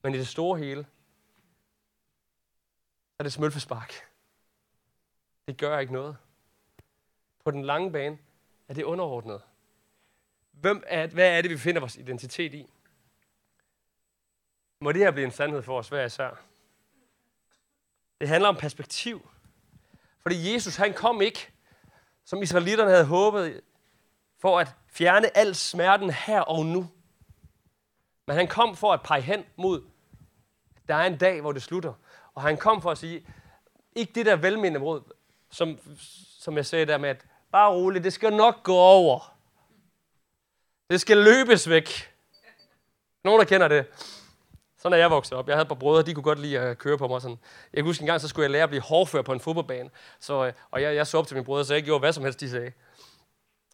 Men 0.04 0.16
i 0.16 0.18
det 0.18 0.28
store 0.28 0.60
hele, 0.60 0.86
er 3.20 3.24
det 3.24 3.34
smølfespark. 3.34 3.94
Det 5.48 5.58
gør 5.58 5.80
ikke 5.80 5.94
noget. 5.94 6.18
På 7.46 7.52
den 7.52 7.66
lange 7.66 7.92
bane 7.92 8.18
er 8.68 8.74
det 8.74 8.84
underordnet. 8.84 9.42
Hvem 10.52 10.84
er, 10.88 11.08
hvad 11.08 11.38
er 11.38 11.42
det, 11.42 11.52
vi 11.52 11.58
finder 11.58 11.80
vores 11.80 11.96
identitet 11.96 12.54
i? 12.54 12.73
Må 14.84 14.92
det 14.92 15.02
her 15.02 15.12
blive 15.12 15.26
en 15.26 15.32
sandhed 15.32 15.64
for 15.64 15.80
os 15.80 15.90
hver 15.90 16.06
især? 16.06 16.30
Det 18.22 18.28
handler 18.28 18.50
om 18.50 18.56
perspektiv. 18.56 19.30
Fordi 20.22 20.54
Jesus, 20.54 20.76
han 20.76 20.94
kom 20.94 21.22
ikke, 21.22 21.52
som 22.26 22.42
israelitterne 22.42 22.92
havde 22.92 23.06
håbet, 23.06 23.62
for 24.40 24.60
at 24.60 24.68
fjerne 24.88 25.38
al 25.38 25.56
smerten 25.56 26.10
her 26.10 26.42
og 26.42 26.66
nu. 26.66 26.90
Men 28.28 28.36
han 28.36 28.48
kom 28.48 28.76
for 28.76 28.94
at 28.94 29.02
pege 29.04 29.22
hen 29.22 29.46
mod, 29.56 29.84
der 30.88 30.96
er 30.96 31.06
en 31.06 31.18
dag, 31.18 31.42
hvor 31.42 31.52
det 31.52 31.64
slutter. 31.64 31.94
Og 32.34 32.42
han 32.42 32.58
kom 32.58 32.82
for 32.82 32.92
at 32.92 32.98
sige, 32.98 33.28
ikke 33.96 34.14
det 34.14 34.26
der 34.26 34.36
velmenende 34.36 34.80
råd, 34.80 35.04
som, 35.52 35.80
som 36.40 36.58
jeg 36.58 36.66
sagde 36.66 36.86
der 36.86 36.98
med, 36.98 37.10
at 37.10 37.26
bare 37.52 37.72
roligt, 37.72 38.04
det 38.04 38.14
skal 38.14 38.34
nok 38.34 38.64
gå 38.64 38.76
over. 38.76 39.36
Det 40.90 41.02
skal 41.02 41.18
løbes 41.18 41.70
væk. 41.70 42.14
Nogen, 43.24 43.40
der 43.40 43.46
kender 43.46 43.68
det. 43.68 43.86
Sådan 44.84 44.94
er 44.94 44.98
jeg 44.98 45.12
vokset 45.12 45.38
op. 45.38 45.48
Jeg 45.48 45.56
havde 45.56 45.62
et 45.62 45.68
par 45.68 45.76
brødre, 45.76 46.04
de 46.04 46.14
kunne 46.14 46.24
godt 46.24 46.40
lide 46.40 46.60
at 46.60 46.78
køre 46.78 46.98
på 46.98 47.08
mig. 47.08 47.22
Sådan. 47.22 47.38
Jeg 47.74 47.78
kan 47.78 47.86
huske 47.86 48.02
en 48.02 48.08
gang, 48.08 48.22
så 48.22 48.28
skulle 48.28 48.44
jeg 48.44 48.52
lære 48.52 48.64
at 48.64 48.70
blive 48.70 48.82
hårdfører 48.82 49.24
på 49.24 49.34
en 49.34 49.40
fodboldbane. 49.40 49.90
Så, 50.20 50.46
øh, 50.46 50.54
og 50.72 50.82
jeg, 50.82 50.96
jeg 50.96 51.08
så 51.08 51.18
op 51.18 51.28
til 51.28 51.36
mine 51.36 51.46
brødre, 51.46 51.66
så 51.66 51.74
jeg 51.74 51.84
gjorde 51.84 52.00
hvad 52.00 52.14
som 52.14 52.24
helst, 52.24 52.40
de 52.40 52.50
sagde. 52.50 52.72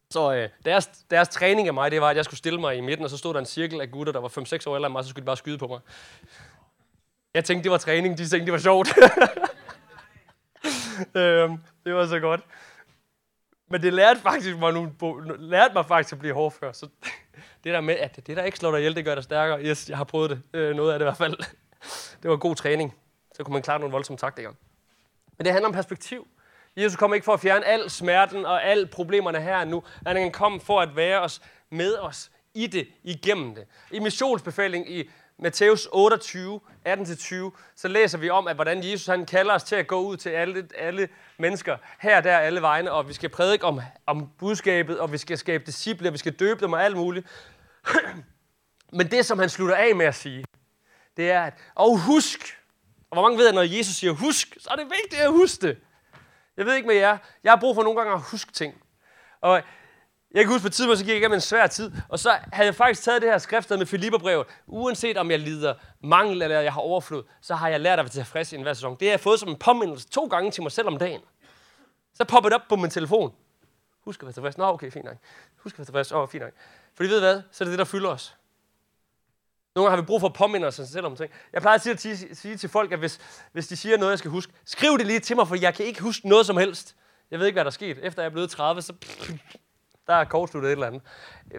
Så 0.10 0.34
øh, 0.34 0.50
deres, 0.66 0.88
deres 1.10 1.30
træning 1.30 1.68
af 1.68 1.74
mig, 1.74 1.92
det 1.92 2.02
var, 2.02 2.10
at 2.10 2.16
jeg 2.16 2.26
skulle 2.26 2.38
stille 2.38 2.60
mig 2.60 2.78
i 2.78 2.82
midten, 2.82 3.04
og 3.04 3.10
så 3.10 3.18
stod 3.18 3.34
der 3.34 3.40
en 3.40 3.46
cirkel 3.46 3.82
af 3.82 3.92
gutter, 3.92 4.14
der 4.14 4.20
var 4.20 4.28
5-6 4.28 4.70
år 4.70 4.76
ældre 4.76 4.86
end 4.86 4.92
mig, 4.92 5.04
så 5.04 5.10
skulle 5.10 5.24
de 5.24 5.26
bare 5.26 5.38
skyde 5.38 5.58
på 5.58 5.68
mig. 5.68 5.80
Jeg 7.34 7.46
tænkte, 7.46 7.64
det 7.64 7.72
var 7.72 7.78
træning, 7.78 8.18
de 8.18 8.28
tænkte, 8.28 8.46
det 8.46 8.54
var 8.54 8.60
sjovt. 8.60 8.88
øhm, 11.22 11.58
det 11.86 11.94
var 11.94 12.06
så 12.06 12.20
godt. 12.20 12.42
Men 13.70 13.82
det 13.82 13.94
lærte, 13.94 14.20
faktisk 14.20 14.58
mig, 14.58 14.74
nu, 14.74 14.92
lærte 15.40 15.74
mig 15.74 15.86
faktisk 15.86 16.14
at 16.14 16.20
blive 16.20 16.34
hård. 16.34 16.54
Så 16.74 16.88
det 17.64 17.74
der 17.74 17.82
med, 17.82 17.96
at 17.96 18.28
det 18.28 18.38
der 18.38 18.44
ikke 18.44 18.58
slår 18.58 18.72
dig 18.72 18.80
ihjel, 18.80 18.96
det 18.96 19.06
gør 19.06 19.16
dig 19.16 19.24
stærkere. 19.24 19.62
Yes, 19.62 19.90
jeg 19.90 19.98
har 19.98 20.04
prøvet 20.04 20.30
det. 20.30 20.42
Øh, 20.54 20.76
noget 20.76 20.94
af 20.94 21.00
det 21.00 21.06
i 21.06 21.08
hvert 21.08 21.18
fald. 21.18 21.38
Det 22.24 22.30
var 22.30 22.38
god 22.38 22.56
træning. 22.56 22.96
Så 23.36 23.44
kunne 23.44 23.54
man 23.54 23.62
klare 23.62 23.80
nogle 23.80 23.92
voldsomme 23.92 24.18
taktikker. 24.18 24.52
Men 25.38 25.46
det 25.46 25.54
handler 25.54 25.68
om 25.68 25.74
perspektiv. 25.74 26.28
Jesus 26.78 26.96
kom 26.96 27.14
ikke 27.14 27.24
for 27.24 27.34
at 27.34 27.40
fjerne 27.40 27.66
al 27.66 27.90
smerten 27.90 28.46
og 28.46 28.66
alle 28.66 28.88
problemerne 28.88 29.42
her 29.42 29.66
nu. 29.66 29.84
Han 30.08 30.32
kom 30.32 30.62
for 30.62 30.82
at 30.82 30.96
være 30.96 31.22
os 31.22 31.42
med 31.70 31.98
os 31.98 32.32
i 32.54 32.68
det, 32.68 32.88
igennem 33.04 33.56
det. 33.56 33.66
I 33.92 34.00
missionsbefaling 34.00 34.92
i 34.92 35.10
Matthæus 35.42 35.88
28, 35.92 36.60
18-20, 36.88 37.52
så 37.76 37.88
læser 37.88 38.18
vi 38.18 38.30
om, 38.30 38.48
at 38.48 38.56
hvordan 38.56 38.84
Jesus 38.84 39.08
han 39.08 39.26
kalder 39.26 39.54
os 39.54 39.64
til 39.64 39.76
at 39.76 39.88
gå 39.88 40.02
ud 40.02 40.18
til 40.18 40.30
alle, 40.30 40.68
alle 40.78 41.10
mennesker, 41.38 41.78
her 42.00 42.22
der 42.22 42.38
alle 42.38 42.62
vegne, 42.62 42.92
og 42.92 43.08
vi 43.08 43.14
skal 43.14 43.30
prædike 43.30 43.66
om, 43.66 43.82
om 44.06 44.30
budskabet, 44.40 45.00
og 45.00 45.12
vi 45.12 45.18
skal 45.18 45.38
skabe 45.38 45.64
disciple, 45.66 46.10
og 46.10 46.14
vi 46.14 46.18
skal 46.18 46.34
døbe 46.34 46.60
dem 46.66 46.74
og 46.74 46.84
alt 46.84 46.98
muligt. 46.98 47.28
Men 48.98 49.12
det, 49.12 49.26
som 49.26 49.40
han 49.40 49.50
slutter 49.50 49.76
af 49.76 49.96
med 49.96 50.06
at 50.06 50.16
sige, 50.16 50.46
det 51.18 51.32
er, 51.32 51.44
at, 51.44 51.54
og 51.76 52.00
husk, 52.00 52.60
og 53.10 53.16
hvor 53.16 53.22
mange 53.22 53.38
ved, 53.38 53.48
at 53.48 53.56
når 53.56 53.62
Jesus 53.62 53.96
siger 53.96 54.14
husk, 54.14 54.58
så 54.60 54.70
er 54.72 54.76
det 54.76 54.86
vigtigt 54.86 55.22
at 55.22 55.32
huske 55.32 55.68
det. 55.68 55.78
Jeg 56.58 56.66
ved 56.66 56.76
ikke 56.76 56.88
med 56.88 56.96
jer, 56.96 57.18
jeg 57.44 57.52
har 57.52 57.60
brug 57.60 57.76
for 57.76 57.84
nogle 57.84 58.00
gange 58.00 58.14
at 58.14 58.22
huske 58.32 58.52
ting. 58.52 58.84
Og 59.42 59.62
jeg 60.34 60.44
kan 60.44 60.54
huske 60.54 60.64
på 60.64 60.70
tidspunkt, 60.70 61.00
så 61.00 61.06
gik 61.06 61.10
jeg 61.10 61.18
igennem 61.18 61.36
en 61.36 61.42
svær 61.42 61.68
tid, 61.68 61.92
og 62.10 62.20
så 62.20 62.38
havde 62.54 62.66
jeg 62.66 62.76
faktisk 62.76 63.04
taget 63.04 63.22
det 63.22 63.30
her 63.30 63.38
skriftsted 63.38 63.78
med 63.78 63.86
Filipperbrevet. 63.86 64.48
Uanset 64.68 65.18
om 65.18 65.32
jeg 65.32 65.40
lider 65.40 65.74
mangel 66.04 66.42
eller 66.42 66.60
jeg 66.60 66.74
har 66.74 66.82
overflod, 66.82 67.24
så 67.42 67.56
har 67.56 67.70
jeg 67.70 67.80
lært 67.80 68.00
at 68.00 68.06
være 68.06 68.10
tilfreds 68.10 68.54
i 68.54 68.56
enhver 68.56 68.74
sæson. 68.74 68.98
Det 69.00 69.08
har 69.08 69.12
jeg 69.12 69.20
fået 69.20 69.40
som 69.40 69.50
en 69.50 69.58
påmindelse 69.58 70.10
to 70.10 70.26
gange 70.26 70.52
til 70.52 70.64
mig 70.64 70.72
selv 70.72 70.88
om 70.88 70.98
dagen. 70.98 71.22
Så 72.14 72.26
popper 72.26 72.50
det 72.50 72.56
op 72.56 72.68
på 72.70 72.76
min 72.76 72.90
telefon. 72.90 73.34
Husk 74.02 74.24
at 74.24 74.26
være 74.26 74.34
tilfreds. 74.34 74.58
Nå, 74.58 74.66
okay, 74.66 74.92
fint 74.92 75.06
nok. 75.06 75.18
Husk 75.58 75.76
at 75.76 75.80
være 75.80 75.86
tilfreds. 75.86 76.12
Åh, 76.12 76.20
oh, 76.20 76.30
fint 76.30 76.44
nok. 76.44 76.54
For 76.96 77.04
ved 77.04 77.20
hvad? 77.20 77.42
Så 77.52 77.64
er 77.64 77.66
det 77.66 77.72
det, 77.72 77.80
der 77.80 77.86
fylder 77.86 78.10
os. 78.10 78.36
Nogle 79.76 79.90
gange 79.90 79.98
har 79.98 80.02
vi 80.02 80.06
brug 80.06 80.20
for 80.20 80.28
at 80.28 80.34
påminde 80.34 80.68
os 80.68 80.76
selv 80.76 81.06
om 81.06 81.16
ting. 81.16 81.32
Jeg 81.54 81.62
plejer 81.62 81.90
at 81.90 82.02
sige, 82.02 82.36
sige 82.36 82.58
til 82.58 82.70
folk, 82.70 82.92
at 82.92 83.00
hvis, 83.00 83.20
hvis 83.52 83.68
de 83.68 83.78
siger 83.78 83.98
noget, 83.98 84.12
jeg 84.12 84.20
skal 84.20 84.32
huske, 84.32 84.54
skriv 84.66 84.98
det 84.98 85.08
lige 85.08 85.20
til 85.20 85.36
mig, 85.36 85.48
for 85.48 85.56
jeg 85.56 85.74
kan 85.74 85.86
ikke 85.86 86.02
huske 86.02 86.30
noget 86.30 86.46
som 86.46 86.58
helst. 86.58 86.96
Jeg 87.32 87.40
ved 87.40 87.46
ikke, 87.46 87.56
hvad 87.56 87.66
der 87.66 87.70
er 87.70 87.74
sket. 87.74 87.98
Efter 88.02 88.22
jeg 88.22 88.28
er 88.28 88.34
blevet 88.34 88.50
30, 88.50 88.82
så 88.82 88.94
der 90.10 90.16
er 90.16 90.24
kortsluttet 90.24 90.70
et 90.70 90.72
eller 90.72 90.88
andet. 90.88 91.02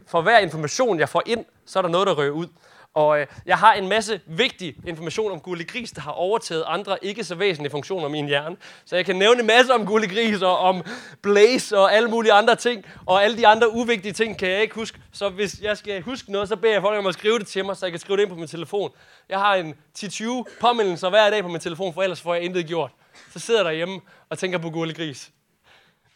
For 0.07 0.23
hver 0.23 0.39
information, 0.39 0.99
jeg 0.99 1.09
får 1.09 1.23
ind, 1.27 1.45
så 1.67 1.79
er 1.79 1.83
der 1.83 1.89
noget, 1.89 2.07
der 2.07 2.15
rører 2.15 2.31
ud. 2.31 2.47
Og 2.95 3.21
øh, 3.21 3.27
jeg 3.47 3.59
har 3.59 3.73
en 3.73 3.89
masse 3.89 4.21
vigtig 4.27 4.77
information 4.87 5.33
om 5.33 5.41
gullig 5.41 5.69
Gris, 5.69 5.91
der 5.91 6.01
har 6.01 6.11
overtaget 6.11 6.65
andre 6.67 7.05
ikke 7.05 7.25
så 7.25 7.35
væsentlige 7.35 7.71
funktioner 7.71 8.09
i 8.09 8.11
min 8.11 8.27
hjerne. 8.27 8.57
Så 8.85 8.97
jeg 8.97 9.07
kan 9.07 9.17
nævne 9.17 9.41
en 9.41 9.47
masse 9.47 9.75
om 9.75 9.87
gullig 9.87 10.11
Gris 10.11 10.43
og 10.43 10.59
om 10.59 10.83
Blaze 11.23 11.79
og 11.79 11.95
alle 11.95 12.11
mulige 12.11 12.33
andre 12.33 12.57
ting. 12.57 12.85
Og 13.07 13.25
alle 13.25 13.37
de 13.37 13.47
andre 13.47 13.75
uvigtige 13.75 14.13
ting 14.13 14.39
kan 14.39 14.49
jeg 14.51 14.63
ikke 14.63 14.75
huske. 14.75 14.99
Så 15.13 15.29
hvis 15.29 15.61
jeg 15.61 15.77
skal 15.77 16.03
huske 16.03 16.33
noget, 16.33 16.49
så 16.49 16.57
beder 16.57 16.73
jeg 16.73 16.83
folk 16.83 16.99
om 16.99 17.07
at 17.07 17.15
skrive 17.15 17.39
det 17.39 17.47
til 17.47 17.65
mig, 17.65 17.77
så 17.77 17.87
jeg 17.87 17.93
kan 17.93 18.01
skrive 18.01 18.17
det 18.17 18.23
ind 18.23 18.31
på 18.31 18.37
min 18.37 18.49
telefon. 18.49 18.91
Jeg 19.29 19.39
har 19.39 19.55
en 19.55 19.75
10-20 19.99 20.43
påmindelser 20.61 21.11
hver 21.11 21.31
dag 21.31 21.43
på 21.43 21.49
min 21.49 21.61
telefon, 21.61 21.95
for 21.95 22.03
ellers 22.03 22.21
får 22.21 22.35
jeg 22.35 22.43
intet 22.43 22.67
gjort. 22.67 22.91
Så 23.33 23.39
sidder 23.39 23.61
jeg 23.61 23.65
derhjemme 23.65 24.01
og 24.31 24.39
tænker 24.39 24.59
på 24.59 24.71
gullig 24.71 24.97
Gris. 24.97 25.31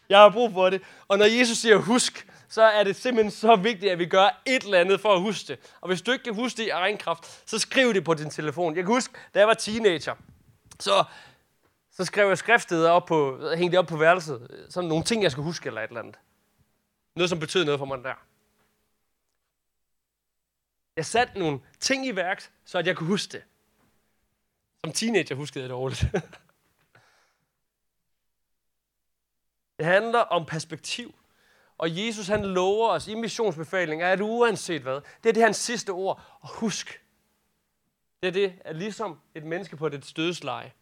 Jeg 0.09 0.19
har 0.19 0.29
brug 0.29 0.53
for 0.53 0.69
det. 0.69 0.81
Og 1.07 1.17
når 1.17 1.25
Jesus 1.25 1.57
siger 1.57 1.77
husk, 1.77 2.27
så 2.49 2.61
er 2.61 2.83
det 2.83 2.95
simpelthen 2.95 3.31
så 3.31 3.55
vigtigt, 3.55 3.91
at 3.91 3.99
vi 3.99 4.05
gør 4.05 4.41
et 4.45 4.63
eller 4.63 4.79
andet 4.79 5.01
for 5.01 5.13
at 5.13 5.21
huske 5.21 5.47
det. 5.47 5.73
Og 5.81 5.87
hvis 5.87 6.01
du 6.01 6.11
ikke 6.11 6.23
kan 6.23 6.35
huske 6.35 6.57
det 6.57 6.63
i 6.63 6.69
egen 6.69 6.97
kraft, 6.97 7.49
så 7.49 7.59
skriv 7.59 7.93
det 7.93 8.03
på 8.03 8.13
din 8.13 8.29
telefon. 8.29 8.75
Jeg 8.75 8.83
kan 8.83 8.93
huske, 8.93 9.13
da 9.33 9.39
jeg 9.39 9.47
var 9.47 9.53
teenager, 9.53 10.15
så, 10.79 11.03
så 11.91 12.05
skrev 12.05 12.27
jeg 12.27 12.37
skriftsteder 12.37 12.89
op 12.89 13.05
på, 13.05 13.49
hængte 13.55 13.71
det 13.71 13.79
op 13.79 13.87
på 13.87 13.97
værelset. 13.97 14.65
Sådan 14.69 14.89
nogle 14.89 15.03
ting, 15.03 15.23
jeg 15.23 15.31
skulle 15.31 15.45
huske 15.45 15.67
eller 15.67 15.81
et 15.81 15.87
eller 15.87 16.01
andet. 16.01 16.15
Noget, 17.15 17.29
som 17.29 17.39
betød 17.39 17.65
noget 17.65 17.79
for 17.79 17.85
mig 17.85 18.03
der. 18.03 18.13
Jeg 20.97 21.05
satte 21.05 21.39
nogle 21.39 21.59
ting 21.79 22.07
i 22.07 22.15
værk, 22.15 22.49
så 22.65 22.77
at 22.77 22.87
jeg 22.87 22.95
kunne 22.95 23.07
huske 23.07 23.31
det. 23.31 23.43
Som 24.83 24.93
teenager 24.93 25.35
huskede 25.35 25.61
jeg 25.63 25.69
det 25.69 25.73
dårligt. 25.73 26.05
Det 29.77 29.85
handler 29.85 30.19
om 30.19 30.45
perspektiv. 30.45 31.15
Og 31.77 32.05
Jesus 32.05 32.27
han 32.27 32.45
lover 32.45 32.89
os 32.89 33.07
i 33.07 33.15
missionsbefalingen, 33.15 34.07
at 34.07 34.21
uanset 34.21 34.81
hvad, 34.81 35.01
det 35.23 35.29
er 35.29 35.33
det 35.33 35.43
hans 35.43 35.57
sidste 35.57 35.89
ord. 35.89 36.21
Og 36.39 36.49
husk, 36.59 37.05
det 38.23 38.27
er 38.27 38.31
det, 38.31 38.61
at 38.65 38.75
ligesom 38.75 39.21
et 39.35 39.43
menneske 39.43 39.77
på 39.77 39.89
det 39.89 40.05
stødsleje. 40.05 40.73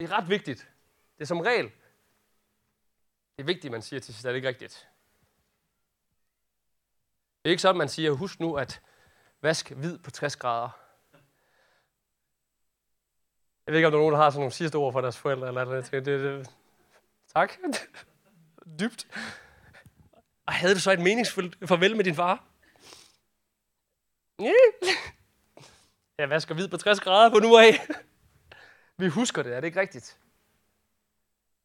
Det 0.00 0.10
er 0.10 0.16
ret 0.16 0.28
vigtigt. 0.28 0.68
Det 1.14 1.22
er 1.22 1.26
som 1.26 1.40
regel. 1.40 1.64
Det 3.36 3.42
er 3.42 3.44
vigtigt, 3.44 3.72
man 3.72 3.82
siger 3.82 4.00
til 4.00 4.14
sidst, 4.14 4.26
er 4.26 4.30
det 4.30 4.36
ikke 4.36 4.48
rigtigt. 4.48 4.88
Det 7.42 7.48
er 7.48 7.50
ikke 7.50 7.62
sådan, 7.62 7.78
man 7.78 7.88
siger, 7.88 8.12
husk 8.12 8.40
nu 8.40 8.54
at 8.54 8.82
vask 9.42 9.70
hvid 9.70 9.98
på 9.98 10.10
60 10.10 10.36
grader. 10.36 10.85
Jeg 13.66 13.72
ved 13.72 13.78
ikke, 13.78 13.86
om 13.86 13.92
der 13.92 13.98
er 13.98 14.02
nogen, 14.02 14.12
der 14.12 14.20
har 14.20 14.30
sådan 14.30 14.40
nogle 14.40 14.52
sidste 14.52 14.76
ord 14.76 14.92
for 14.92 15.00
deres 15.00 15.18
forældre. 15.18 15.48
Eller 15.48 15.64
noget. 15.64 15.90
Det, 15.90 16.06
det, 16.06 16.20
det. 16.20 16.50
Tak. 17.34 17.52
Dybt. 18.80 19.06
Og 20.46 20.52
havde 20.52 20.74
du 20.74 20.80
så 20.80 20.92
et 20.92 21.00
meningsfuldt 21.00 21.68
farvel 21.68 21.96
med 21.96 22.04
din 22.04 22.14
far? 22.14 22.44
Jeg 26.18 26.30
vasker 26.30 26.54
hvid 26.54 26.68
på 26.68 26.76
60 26.76 27.00
grader 27.00 27.30
på 27.30 27.38
nu 27.38 27.56
af. 27.56 27.86
Vi 28.98 29.08
husker 29.08 29.42
det, 29.42 29.56
er 29.56 29.60
det 29.60 29.66
ikke 29.66 29.80
rigtigt? 29.80 30.18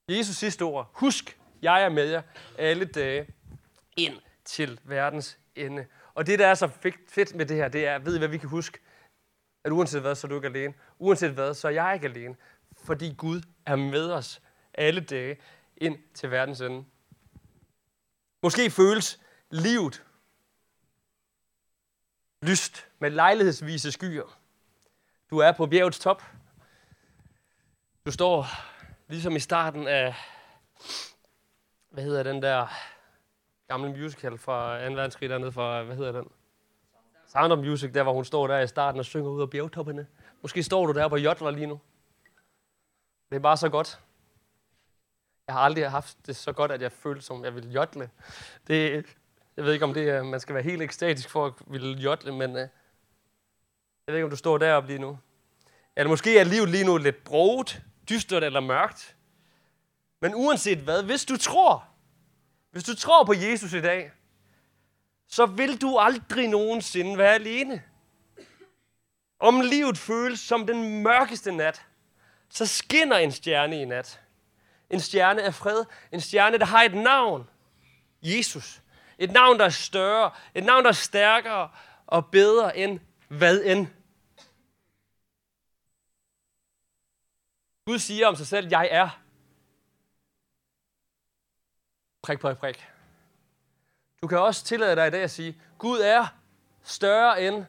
Jesus 0.09 0.35
sidste 0.35 0.61
ord. 0.61 0.89
Husk, 0.93 1.39
jeg 1.61 1.83
er 1.83 1.89
med 1.89 2.05
jer 2.09 2.21
alle 2.57 2.85
dage 2.85 3.27
ind 3.97 4.17
til 4.45 4.79
verdens 4.83 5.39
ende. 5.55 5.85
Og 6.13 6.27
det, 6.27 6.39
der 6.39 6.47
er 6.47 6.55
så 6.55 6.67
fedt 7.07 7.35
med 7.35 7.45
det 7.45 7.57
her, 7.57 7.67
det 7.67 7.87
er, 7.87 7.99
ved 7.99 8.15
I, 8.15 8.17
hvad 8.17 8.27
vi 8.27 8.37
kan 8.37 8.49
huske? 8.49 8.79
at 9.63 9.71
uanset 9.71 10.01
hvad, 10.01 10.15
så 10.15 10.27
er 10.27 10.29
du 10.29 10.35
ikke 10.35 10.47
alene. 10.47 10.73
Uanset 11.01 11.31
hvad, 11.31 11.53
så 11.53 11.67
er 11.67 11.71
jeg 11.71 11.93
ikke 11.93 12.07
alene. 12.07 12.35
Fordi 12.83 13.13
Gud 13.17 13.41
er 13.65 13.75
med 13.75 14.11
os 14.11 14.41
alle 14.73 15.01
dage 15.01 15.37
ind 15.77 15.97
til 16.13 16.31
verdens 16.31 16.61
ende. 16.61 16.85
Måske 18.43 18.69
føles 18.69 19.19
livet 19.49 20.03
lyst 22.41 22.87
med 22.99 23.09
lejlighedsvise 23.09 23.91
skyer. 23.91 24.39
Du 25.29 25.37
er 25.37 25.51
på 25.51 25.65
bjergets 25.65 25.99
top. 25.99 26.23
Du 28.05 28.11
står 28.11 28.45
ligesom 29.07 29.35
i 29.35 29.39
starten 29.39 29.87
af, 29.87 30.15
hvad 31.89 32.03
hedder 32.03 32.23
den 32.23 32.41
der 32.41 32.67
gamle 33.67 33.89
musical 33.89 34.37
fra 34.37 34.87
2. 34.87 34.93
verdenskrig 34.93 35.29
dernede 35.29 35.51
fra, 35.51 35.83
hvad 35.83 35.95
hedder 35.95 36.11
den? 36.11 36.31
Sound 37.27 37.53
of 37.53 37.59
Music, 37.59 37.93
der 37.93 38.03
hvor 38.03 38.13
hun 38.13 38.25
står 38.25 38.47
der 38.47 38.59
i 38.59 38.67
starten 38.67 38.99
og 38.99 39.05
synger 39.05 39.29
ud 39.29 39.41
af 39.41 39.49
bjergtoppene. 39.49 40.07
Måske 40.41 40.63
står 40.63 40.85
du 40.85 40.93
der 40.93 41.07
på 41.07 41.17
jodler 41.17 41.51
lige 41.51 41.67
nu. 41.67 41.79
Det 43.29 43.35
er 43.35 43.39
bare 43.39 43.57
så 43.57 43.69
godt. 43.69 43.99
Jeg 45.47 45.55
har 45.55 45.61
aldrig 45.61 45.91
haft 45.91 46.17
det 46.27 46.35
så 46.35 46.51
godt, 46.51 46.71
at 46.71 46.81
jeg 46.81 46.91
følte 46.91 47.21
som, 47.21 47.43
jeg 47.43 47.55
ville 47.55 47.69
jodle. 47.69 48.09
Det, 48.67 49.05
jeg 49.57 49.65
ved 49.65 49.73
ikke, 49.73 49.85
om 49.85 49.93
det 49.93 50.09
er, 50.09 50.23
man 50.23 50.39
skal 50.39 50.55
være 50.55 50.63
helt 50.63 50.81
ekstatisk 50.81 51.29
for 51.29 51.45
at 51.45 51.53
ville 51.67 51.97
jodle, 51.97 52.31
men 52.31 52.49
øh, 52.49 52.57
jeg 52.57 52.69
ved 54.07 54.15
ikke, 54.15 54.23
om 54.23 54.29
du 54.29 54.35
står 54.35 54.57
deroppe 54.57 54.89
lige 54.89 54.99
nu. 54.99 55.19
Eller 55.95 56.09
måske 56.09 56.39
er 56.39 56.43
livet 56.43 56.69
lige 56.69 56.85
nu 56.85 56.97
lidt 56.97 57.23
broget, 57.23 57.83
dystert 58.09 58.43
eller 58.43 58.59
mørkt. 58.59 59.15
Men 60.21 60.35
uanset 60.35 60.77
hvad, 60.77 61.03
hvis 61.03 61.25
du 61.25 61.37
tror, 61.37 61.87
hvis 62.71 62.83
du 62.83 62.95
tror 62.95 63.23
på 63.23 63.33
Jesus 63.33 63.73
i 63.73 63.81
dag, 63.81 64.11
så 65.27 65.45
vil 65.45 65.81
du 65.81 65.97
aldrig 65.97 66.47
nogensinde 66.47 67.17
være 67.17 67.33
alene. 67.33 67.83
Om 69.41 69.61
livet 69.61 69.97
føles 69.97 70.39
som 70.39 70.67
den 70.67 71.03
mørkeste 71.03 71.51
nat, 71.51 71.85
så 72.49 72.65
skinner 72.65 73.17
en 73.17 73.31
stjerne 73.31 73.81
i 73.81 73.85
nat. 73.85 74.21
En 74.89 74.99
stjerne 74.99 75.43
af 75.43 75.53
fred. 75.53 75.85
En 76.11 76.21
stjerne, 76.21 76.57
der 76.57 76.65
har 76.65 76.83
et 76.83 76.93
navn. 76.93 77.49
Jesus. 78.21 78.81
Et 79.17 79.31
navn, 79.31 79.59
der 79.59 79.65
er 79.65 79.69
større. 79.69 80.31
Et 80.55 80.63
navn, 80.63 80.83
der 80.83 80.89
er 80.89 80.93
stærkere 80.93 81.69
og 82.07 82.25
bedre 82.25 82.77
end 82.77 82.99
hvad 83.27 83.61
end. 83.63 83.87
Gud 87.85 87.99
siger 87.99 88.27
om 88.27 88.35
sig 88.35 88.47
selv, 88.47 88.67
jeg 88.69 88.87
er. 88.91 89.09
Prik, 92.21 92.39
prik, 92.39 92.57
prik. 92.57 92.87
Du 94.21 94.27
kan 94.27 94.39
også 94.39 94.65
tillade 94.65 94.95
dig 94.95 95.07
i 95.07 95.11
dag 95.11 95.23
at 95.23 95.31
sige, 95.31 95.61
Gud 95.77 95.99
er 95.99 96.27
større 96.83 97.47
end, 97.47 97.65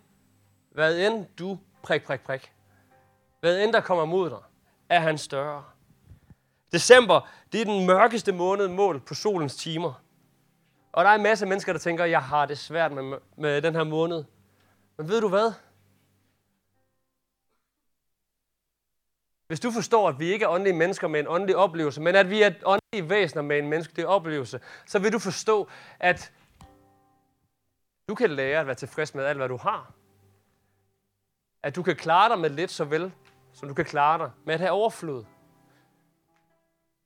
hvad 0.74 1.06
end 1.06 1.26
du 1.38 1.58
prik, 1.82 2.04
prik, 2.04 2.20
prik. 2.20 2.52
Hvad 3.40 3.64
end 3.64 3.72
der 3.72 3.80
kommer 3.80 4.04
mod 4.04 4.30
dig, 4.30 4.38
er 4.88 5.00
han 5.00 5.18
større. 5.18 5.64
December, 6.72 7.28
det 7.52 7.60
er 7.60 7.64
den 7.64 7.86
mørkeste 7.86 8.32
måned 8.32 8.68
mål 8.68 9.00
på 9.00 9.14
solens 9.14 9.56
timer. 9.56 10.02
Og 10.92 11.04
der 11.04 11.10
er 11.10 11.14
en 11.14 11.22
masse 11.22 11.46
mennesker, 11.46 11.72
der 11.72 11.80
tænker, 11.80 12.04
jeg 12.04 12.22
har 12.22 12.46
det 12.46 12.58
svært 12.58 12.92
med, 12.92 13.18
med 13.36 13.62
den 13.62 13.74
her 13.74 13.84
måned. 13.84 14.24
Men 14.96 15.08
ved 15.08 15.20
du 15.20 15.28
hvad? 15.28 15.52
hvis 19.52 19.60
du 19.60 19.70
forstår, 19.70 20.08
at 20.08 20.18
vi 20.18 20.32
ikke 20.32 20.44
er 20.44 20.48
åndelige 20.48 20.76
mennesker 20.76 21.08
med 21.08 21.20
en 21.20 21.26
åndelig 21.28 21.56
oplevelse, 21.56 22.00
men 22.00 22.14
at 22.14 22.30
vi 22.30 22.42
er 22.42 22.50
åndelige 22.64 23.10
væsener 23.10 23.42
med 23.42 23.58
en 23.58 23.68
menneskelig 23.68 24.06
oplevelse, 24.06 24.60
så 24.86 24.98
vil 24.98 25.12
du 25.12 25.18
forstå, 25.18 25.68
at 26.00 26.32
du 28.08 28.14
kan 28.14 28.30
lære 28.30 28.60
at 28.60 28.66
være 28.66 28.74
tilfreds 28.74 29.14
med 29.14 29.24
alt, 29.24 29.38
hvad 29.38 29.48
du 29.48 29.56
har. 29.56 29.92
At 31.62 31.76
du 31.76 31.82
kan 31.82 31.96
klare 31.96 32.28
dig 32.28 32.38
med 32.38 32.50
lidt 32.50 32.70
så 32.70 32.84
vel, 32.84 33.12
som 33.52 33.68
du 33.68 33.74
kan 33.74 33.84
klare 33.84 34.18
dig 34.18 34.30
med 34.44 34.54
at 34.54 34.60
have 34.60 34.72
overflod. 34.72 35.24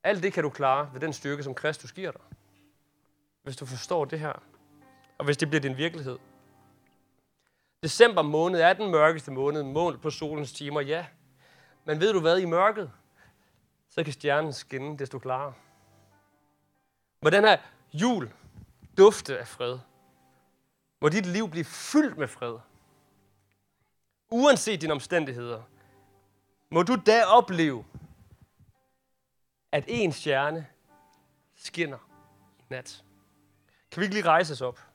Alt 0.04 0.22
det 0.22 0.32
kan 0.32 0.42
du 0.42 0.50
klare 0.50 0.90
ved 0.92 1.00
den 1.00 1.12
styrke, 1.12 1.42
som 1.42 1.54
Kristus 1.54 1.92
giver 1.92 2.10
dig. 2.10 2.20
Hvis 3.42 3.56
du 3.56 3.66
forstår 3.66 4.04
det 4.04 4.20
her. 4.20 4.32
Og 5.18 5.24
hvis 5.24 5.36
det 5.36 5.48
bliver 5.48 5.60
din 5.60 5.76
virkelighed. 5.76 6.18
December 7.82 8.22
måned 8.22 8.60
er 8.60 8.72
den 8.72 8.90
mørkeste 8.90 9.30
måned, 9.30 9.62
mål 9.62 9.98
på 9.98 10.10
solens 10.10 10.52
timer, 10.52 10.80
ja. 10.80 11.06
Men 11.84 12.00
ved 12.00 12.12
du 12.12 12.20
hvad, 12.20 12.38
i 12.38 12.44
mørket, 12.44 12.90
så 13.90 14.04
kan 14.04 14.12
stjernen 14.12 14.52
skinne 14.52 14.98
desto 14.98 15.18
klarere. 15.18 15.52
Må 17.22 17.30
den 17.30 17.44
her 17.44 17.58
jul 17.92 18.32
dufte 18.98 19.38
af 19.38 19.48
fred. 19.48 19.78
Må 21.00 21.08
dit 21.08 21.26
liv 21.26 21.50
blive 21.50 21.64
fyldt 21.64 22.18
med 22.18 22.28
fred. 22.28 22.58
Uanset 24.30 24.80
dine 24.80 24.92
omstændigheder. 24.92 25.62
Må 26.70 26.82
du 26.82 26.96
da 27.06 27.24
opleve, 27.24 27.84
at 29.72 29.84
en 29.88 30.12
stjerne 30.12 30.66
skinner 31.54 31.98
i 32.58 32.62
nat. 32.70 33.04
Kan 33.90 34.00
vi 34.00 34.04
ikke 34.04 34.14
lige 34.14 34.26
rejse 34.26 34.52
os 34.52 34.60
op? 34.60 34.85